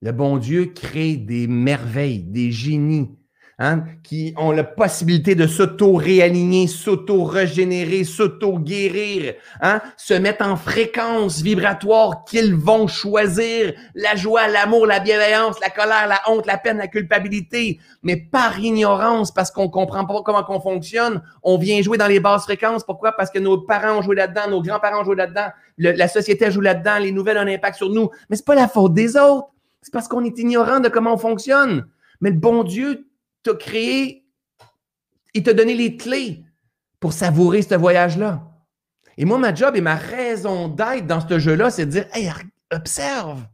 [0.00, 3.17] Le bon Dieu crée des merveilles, des génies,
[3.60, 12.22] Hein, qui ont la possibilité de s'auto-réaligner, s'auto-régénérer, s'auto-guérir, hein, se mettre en fréquence vibratoire
[12.24, 16.86] qu'ils vont choisir, la joie, l'amour, la bienveillance, la colère, la honte, la peine, la
[16.86, 22.06] culpabilité, mais par ignorance, parce qu'on comprend pas comment on fonctionne, on vient jouer dans
[22.06, 22.84] les basses fréquences.
[22.84, 23.10] Pourquoi?
[23.10, 25.48] Parce que nos parents ont joué là-dedans, nos grands-parents ont joué là-dedans,
[25.78, 28.08] la société joue là-dedans, les nouvelles ont un impact sur nous.
[28.30, 29.48] Mais c'est pas la faute des autres.
[29.82, 31.88] C'est parce qu'on est ignorant de comment on fonctionne.
[32.20, 33.07] Mais le bon Dieu
[33.48, 34.26] t'a créé,
[35.34, 36.44] il t'a donné les clés
[37.00, 38.44] pour savourer ce voyage-là.
[39.16, 42.30] Et moi, ma job et ma raison d'être dans ce jeu-là, c'est de dire Hey,
[42.72, 43.44] observe.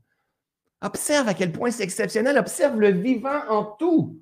[0.83, 2.37] Observe à quel point c'est exceptionnel.
[2.37, 4.21] Observe le vivant en tout.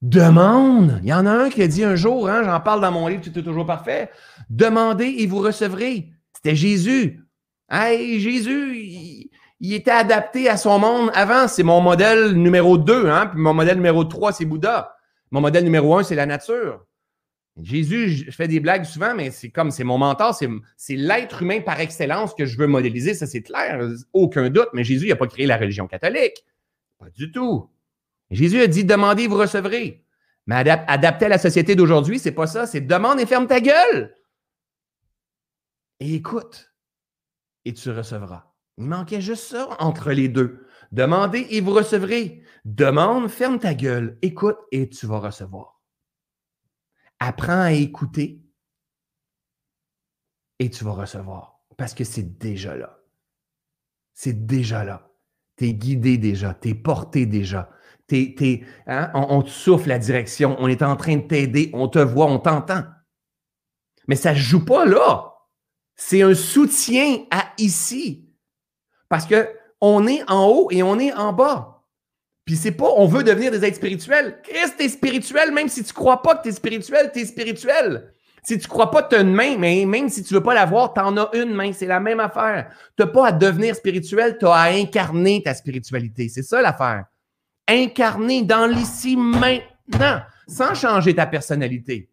[0.00, 1.00] Demande.
[1.02, 3.08] Il y en a un qui a dit un jour, hein, j'en parle dans mon
[3.08, 4.10] livre, tout est toujours parfait.
[4.50, 6.10] Demandez et vous recevrez.
[6.34, 7.22] C'était Jésus.
[7.70, 9.23] Hey, Jésus,
[9.64, 11.48] il était adapté à son monde avant.
[11.48, 13.28] C'est mon modèle numéro 2, hein?
[13.28, 14.94] puis mon modèle numéro 3, c'est Bouddha.
[15.30, 16.84] Mon modèle numéro 1, c'est la nature.
[17.62, 20.34] Jésus, je fais des blagues souvent, mais c'est comme, c'est mon mentor,
[20.76, 23.80] c'est l'être humain par excellence que je veux modéliser, ça c'est clair,
[24.12, 26.44] aucun doute, mais Jésus n'a pas créé la religion catholique.
[26.98, 27.70] Pas du tout.
[28.30, 30.04] Jésus a dit, demandez, vous recevrez.
[30.46, 34.14] Mais adapté à la société d'aujourd'hui, c'est pas ça, c'est demande et ferme ta gueule.
[36.00, 36.74] Et écoute,
[37.64, 38.53] et tu recevras.
[38.78, 40.66] Il manquait juste ça entre les deux.
[40.92, 42.42] Demandez et vous recevrez.
[42.64, 45.80] Demande, ferme ta gueule, écoute et tu vas recevoir.
[47.20, 48.42] Apprends à écouter
[50.58, 52.98] et tu vas recevoir parce que c'est déjà là.
[54.12, 55.10] C'est déjà là.
[55.56, 57.70] Tu es guidé déjà, tu es porté déjà.
[58.86, 62.26] Hein, on, te souffle la direction, on est en train de t'aider, on te voit,
[62.26, 62.84] on t'entend.
[64.06, 65.32] Mais ça ne joue pas là.
[65.96, 68.23] C'est un soutien à ici.
[69.08, 69.48] Parce que
[69.80, 71.82] on est en haut et on est en bas.
[72.44, 74.40] Puis c'est pas, on veut devenir des êtres spirituels.
[74.42, 78.12] Christ, t'es spirituel, même si tu crois pas que tu es spirituel, tu es spirituel.
[78.42, 80.52] Si tu crois pas que tu as une main, mais même si tu veux pas
[80.52, 81.72] l'avoir, tu en as une main.
[81.72, 82.70] C'est la même affaire.
[82.96, 86.28] Tu n'as pas à devenir spirituel, tu as à incarner ta spiritualité.
[86.28, 87.06] C'est ça l'affaire.
[87.66, 92.10] Incarner dans l'ici maintenant, sans changer ta personnalité.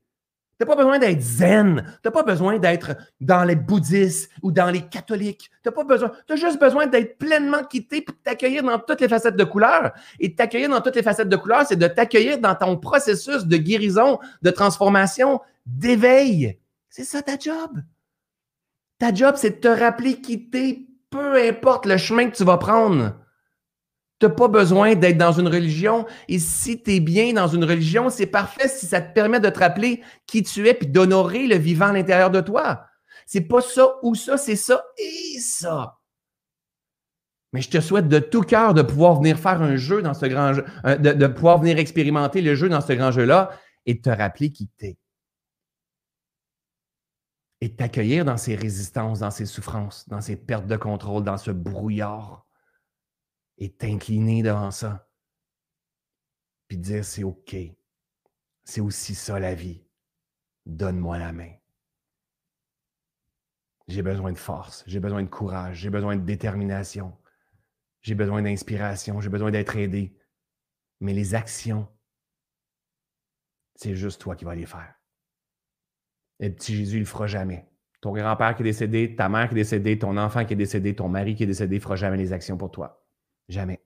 [0.62, 1.84] Tu n'as pas besoin d'être zen.
[2.04, 5.50] Tu n'as pas besoin d'être dans les bouddhistes ou dans les catholiques.
[5.64, 6.12] Tu n'as pas besoin.
[6.28, 9.92] Tu as juste besoin d'être pleinement quitté pour t'accueillir dans toutes les facettes de couleur.
[10.20, 13.58] Et t'accueillir dans toutes les facettes de couleur, c'est de t'accueillir dans ton processus de
[13.58, 16.60] guérison, de transformation, d'éveil.
[16.92, 17.80] C'est ça ta job.
[19.00, 22.58] Ta job, c'est de te rappeler qui t'es, peu importe le chemin que tu vas
[22.58, 23.16] prendre.
[24.22, 26.06] Tu n'as pas besoin d'être dans une religion.
[26.28, 29.50] Et si tu es bien dans une religion, c'est parfait si ça te permet de
[29.50, 32.86] te rappeler qui tu es puis d'honorer le vivant à l'intérieur de toi.
[33.26, 35.98] C'est pas ça ou ça, c'est ça et ça.
[37.52, 40.28] Mais je te souhaite de tout cœur de pouvoir venir faire un jeu dans ce
[40.28, 43.50] grand jeu, euh, de, de pouvoir venir expérimenter le jeu dans ce grand jeu-là
[43.88, 44.98] et de te rappeler qui t'es
[47.60, 51.52] et t'accueillir dans ces résistances, dans ces souffrances, dans ces pertes de contrôle, dans ce
[51.52, 52.46] brouillard
[53.62, 55.08] et t'incliner devant ça.
[56.68, 57.56] Puis dire c'est OK.
[58.64, 59.86] C'est aussi ça la vie.
[60.66, 61.54] Donne-moi la main.
[63.88, 67.16] J'ai besoin de force, j'ai besoin de courage, j'ai besoin de détermination,
[68.02, 70.18] j'ai besoin d'inspiration, j'ai besoin d'être aidé.
[71.00, 71.88] Mais les actions,
[73.76, 74.96] c'est juste toi qui vas les faire.
[76.40, 77.70] Et le petit Jésus, il ne le fera jamais.
[78.00, 80.96] Ton grand-père qui est décédé, ta mère qui est décédée, ton enfant qui est décédé,
[80.96, 83.01] ton mari qui est décédé, ne fera jamais les actions pour toi.
[83.52, 83.82] Jamais.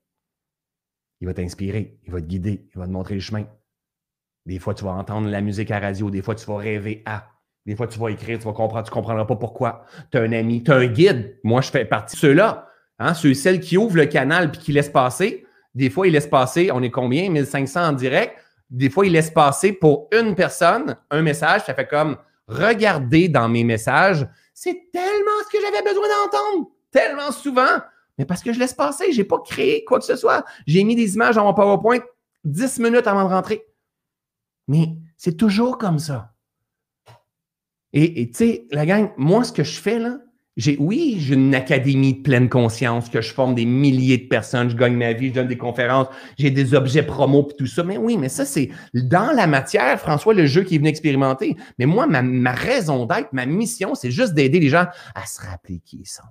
[1.21, 3.45] Il va t'inspirer, il va te guider, il va te montrer le chemin.
[4.45, 7.31] Des fois, tu vas entendre la musique à radio, des fois, tu vas rêver à.
[7.65, 9.85] Des fois, tu vas écrire, tu vas comprendre, tu ne comprendras pas pourquoi.
[10.11, 11.39] Tu as un ami, tu as un guide.
[11.43, 12.69] Moi, je fais partie de ceux-là.
[12.99, 15.47] Hein, ceux et celles qui ouvrent le canal puis qui laissent passer.
[15.73, 17.27] Des fois, ils laissent passer, on est combien?
[17.31, 18.37] 1500 en direct.
[18.69, 21.63] Des fois, ils laissent passer pour une personne un message.
[21.65, 24.27] Ça fait comme Regardez dans mes messages.
[24.53, 27.81] C'est tellement ce que j'avais besoin d'entendre, tellement souvent.
[28.17, 30.45] Mais parce que je laisse passer, je n'ai pas créé quoi que ce soit.
[30.67, 31.99] J'ai mis des images dans mon PowerPoint
[32.43, 33.65] 10 minutes avant de rentrer.
[34.67, 36.33] Mais c'est toujours comme ça.
[37.97, 40.19] Et tu sais, la gang, moi, ce que je fais là,
[40.79, 44.75] oui, j'ai une académie de pleine conscience que je forme des milliers de personnes, je
[44.75, 46.07] gagne ma vie, je donne des conférences,
[46.37, 47.83] j'ai des objets promo et tout ça.
[47.83, 51.57] Mais oui, mais ça, c'est dans la matière, François, le jeu qui est venu expérimenter.
[51.77, 55.81] Mais moi, ma, raison d'être, ma mission, c'est juste d'aider les gens à se rappeler
[55.83, 56.23] qui ils sont.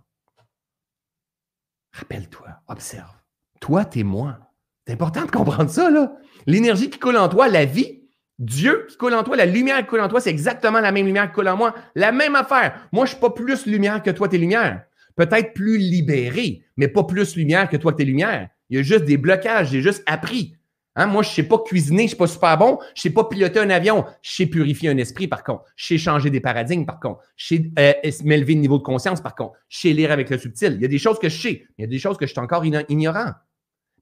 [1.95, 3.15] Rappelle-toi, observe.
[3.61, 4.39] Toi, t'es moi.
[4.87, 6.17] C'est important de comprendre ça, là.
[6.47, 8.03] L'énergie qui coule en toi, la vie,
[8.39, 11.07] Dieu qui coule en toi, la lumière qui coule en toi, c'est exactement la même
[11.07, 11.75] lumière qui coule en moi.
[11.95, 12.89] La même affaire.
[12.93, 14.85] Moi, je ne suis pas plus lumière que toi, tes lumières.
[15.15, 18.49] Peut-être plus libéré, mais pas plus lumière que toi, tes lumières.
[18.69, 20.57] Il y a juste des blocages, j'ai juste appris.
[20.97, 21.07] Hein?
[21.07, 22.79] Moi, je ne sais pas cuisiner, je ne suis pas super bon.
[22.95, 24.05] Je ne sais pas piloter un avion.
[24.23, 25.65] Je sais purifier un esprit, par contre.
[25.77, 27.21] Je sais changer des paradigmes, par contre.
[27.37, 27.93] Je sais euh,
[28.25, 29.55] m'élever de niveau de conscience, par contre.
[29.69, 30.75] Je sais lire avec le subtil.
[30.77, 31.67] Il y a des choses que je sais.
[31.79, 33.33] Il y a des choses que je suis encore ignorant.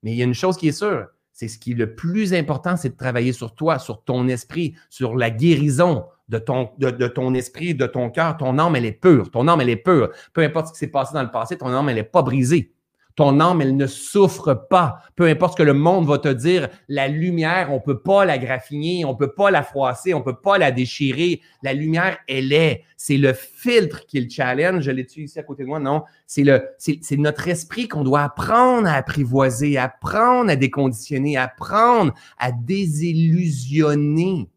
[0.02, 2.34] Mais il y a une chose qui est sûre, c'est ce qui est le plus
[2.34, 7.06] important, c'est de travailler sur toi, sur ton esprit, sur la guérison de ton, de,
[7.08, 8.36] ton esprit, de ton cœur.
[8.36, 9.30] Ton âme, elle est pure.
[9.30, 10.10] Ton âme, elle est pure.
[10.32, 12.72] Peu importe ce qui s'est passé dans le passé, ton âme, elle n'est pas brisée.
[13.14, 15.02] Ton âme, elle ne souffre pas.
[15.16, 18.24] Peu importe ce que le monde va te dire, la lumière, on ne peut pas
[18.24, 21.42] la graffiner, on ne peut pas la froisser, on ne peut pas la déchirer.
[21.62, 22.84] La lumière, elle est.
[22.96, 24.84] C'est le filtre qui le challenge.
[24.84, 25.78] Je l'ai-tu ici à côté de moi?
[25.78, 26.04] Non.
[26.26, 32.52] C'est le, c'est notre esprit qu'on doit apprendre à apprivoiser, apprendre à déconditionner, apprendre à
[32.52, 34.48] désillusionner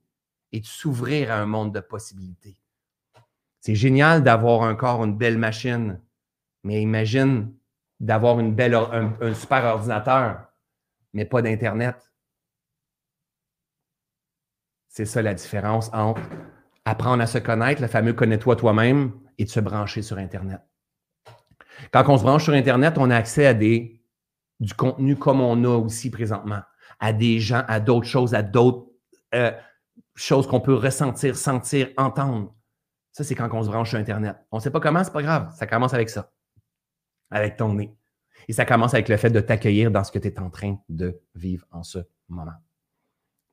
[0.54, 2.56] et de s'ouvrir à un monde de possibilités.
[3.60, 6.00] C'est génial d'avoir encore une belle machine,
[6.64, 7.52] mais imagine
[8.00, 10.48] d'avoir une belle, un, super ordinateur,
[11.14, 11.96] mais pas d'Internet.
[14.88, 16.22] C'est ça la différence entre
[16.86, 20.62] apprendre à se connaître, le fameux connais-toi toi-même, et de se brancher sur Internet.
[21.92, 24.02] Quand on se branche sur Internet, on a accès à des,
[24.60, 26.62] du contenu comme on a aussi présentement,
[27.00, 28.88] à des gens, à d'autres choses, à d'autres
[29.34, 29.52] euh,
[30.16, 32.54] choses qu'on peut ressentir, sentir, entendre.
[33.12, 34.38] Ça, c'est quand on se branche sur Internet.
[34.52, 35.54] On ne sait pas comment, c'est pas grave.
[35.56, 36.32] Ça commence avec ça
[37.32, 37.96] avec ton nez.
[38.48, 40.78] Et ça commence avec le fait de t'accueillir dans ce que tu es en train
[40.90, 42.00] de vivre en ce
[42.30, 42.52] moment.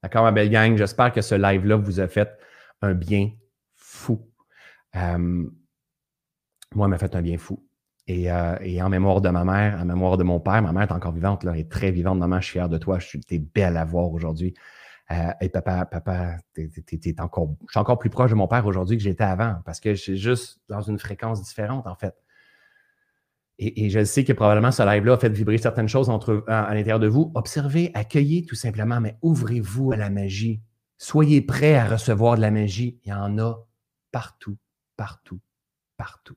[0.02, 0.76] D'accord, ma belle gang?
[0.76, 2.28] J'espère que ce live-là vous a fait
[2.82, 3.30] un bien
[3.76, 4.28] fou.
[4.96, 5.46] Euh,
[6.74, 7.64] moi, m'a fait un bien fou.
[8.08, 11.12] Et, en mémoire de ma mère, en mémoire de mon père, ma mère est encore
[11.12, 12.18] vivante, là, elle est très vivante.
[12.18, 12.98] Maman, je suis fier de toi.
[12.98, 14.54] Je suis, t'es belle à voir aujourd'hui.
[15.40, 16.68] et papa, papa, t'es,
[17.20, 19.94] encore, je suis encore plus proche de mon père aujourd'hui que j'étais avant parce que
[19.94, 22.14] je suis juste dans une fréquence différente, en fait.
[23.64, 26.98] Et, je sais que probablement ce live-là a fait vibrer certaines choses entre, à, l'intérieur
[26.98, 27.30] de vous.
[27.34, 30.60] Observez, accueillez tout simplement, mais ouvrez-vous à la magie.
[30.98, 32.98] Soyez prêts à recevoir de la magie.
[33.04, 33.64] Il y en a
[34.10, 34.56] partout,
[34.96, 35.40] partout,
[35.96, 36.34] partout.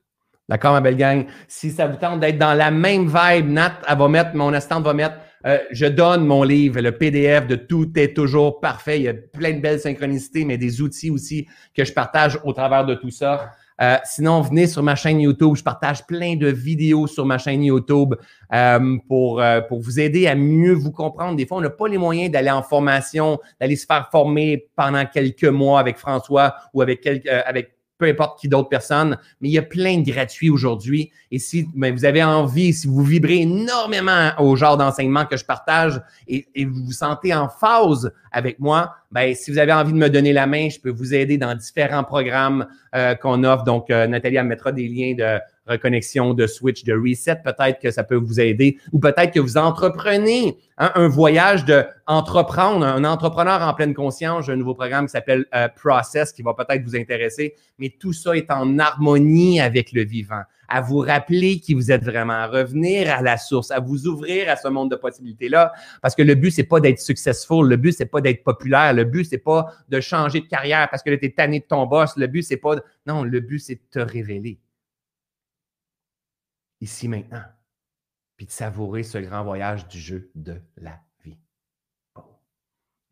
[0.48, 1.26] D'accord, ma belle gang?
[1.48, 4.84] Si ça vous tente d'être dans la même vibe, Nat, elle va mettre, mon assistante
[4.84, 9.00] va mettre, euh, je donne mon livre, le PDF de Tout est toujours parfait.
[9.00, 12.52] Il y a plein de belles synchronicités, mais des outils aussi que je partage au
[12.52, 13.50] travers de tout ça.
[13.80, 15.54] Euh, sinon, venez sur ma chaîne YouTube.
[15.56, 18.14] Je partage plein de vidéos sur ma chaîne YouTube
[18.52, 21.36] euh, pour, euh, pour vous aider à mieux vous comprendre.
[21.36, 25.04] Des fois, on n'a pas les moyens d'aller en formation, d'aller se faire former pendant
[25.06, 29.52] quelques mois avec François ou avec, quelques, avec peu importe qui d'autres personnes, mais il
[29.52, 31.10] y a plein de gratuits aujourd'hui.
[31.30, 35.44] Et si mais vous avez envie, si vous vibrez énormément au genre d'enseignement que je
[35.44, 39.98] partage et, vous vous sentez en phase avec moi, ben, si vous avez envie de
[39.98, 43.64] me donner la main, je peux vous aider dans différents programmes euh, qu'on offre.
[43.64, 47.36] Donc, euh, Nathalie, mettra des liens de reconnexion, de switch, de reset.
[47.44, 48.78] Peut-être que ça peut vous aider.
[48.92, 54.46] Ou peut-être que vous entreprenez hein, un voyage de entreprendre, un entrepreneur en pleine conscience.
[54.46, 57.54] J'ai un nouveau programme qui s'appelle euh, Process qui va peut-être vous intéresser.
[57.78, 62.04] Mais tout ça est en harmonie avec le vivant à vous rappeler qui vous êtes
[62.04, 65.72] vraiment, à revenir à la source, à vous ouvrir à ce monde de possibilités-là.
[66.02, 69.04] Parce que le but, c'est pas d'être successful, le but, c'est pas d'être populaire, le
[69.04, 72.16] but, c'est pas de changer de carrière parce que tu es tanné de ton boss,
[72.16, 72.76] le but, c'est pas.
[73.06, 74.58] Non, le but, c'est de te révéler.
[76.80, 77.42] Ici, maintenant.
[78.36, 81.00] Puis de savourer ce grand voyage du jeu de la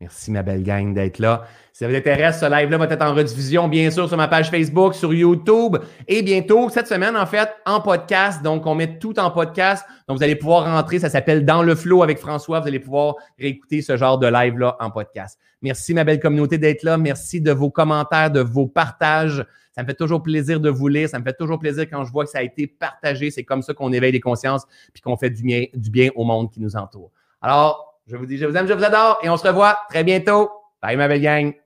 [0.01, 1.47] Merci, ma belle gang, d'être là.
[1.71, 4.51] Si ça vous intéresse, ce live-là va être en rediffusion, bien sûr, sur ma page
[4.51, 8.43] Facebook, sur YouTube et bientôt, cette semaine, en fait, en podcast.
[8.43, 9.85] Donc, on met tout en podcast.
[10.09, 10.99] Donc, vous allez pouvoir rentrer.
[10.99, 12.59] Ça s'appelle Dans le flow avec François.
[12.59, 15.39] Vous allez pouvoir réécouter ce genre de live-là en podcast.
[15.61, 16.97] Merci, ma belle communauté, d'être là.
[16.97, 19.45] Merci de vos commentaires, de vos partages.
[19.75, 21.09] Ça me fait toujours plaisir de vous lire.
[21.09, 23.29] Ça me fait toujours plaisir quand je vois que ça a été partagé.
[23.29, 26.23] C'est comme ça qu'on éveille les consciences puis qu'on fait du bien, du bien au
[26.23, 27.11] monde qui nous entoure.
[27.41, 30.05] Alors, je vous dis, je vous aime, je vous adore et on se revoit très
[30.05, 30.49] bientôt.
[30.81, 31.64] Bye, ma belle gang.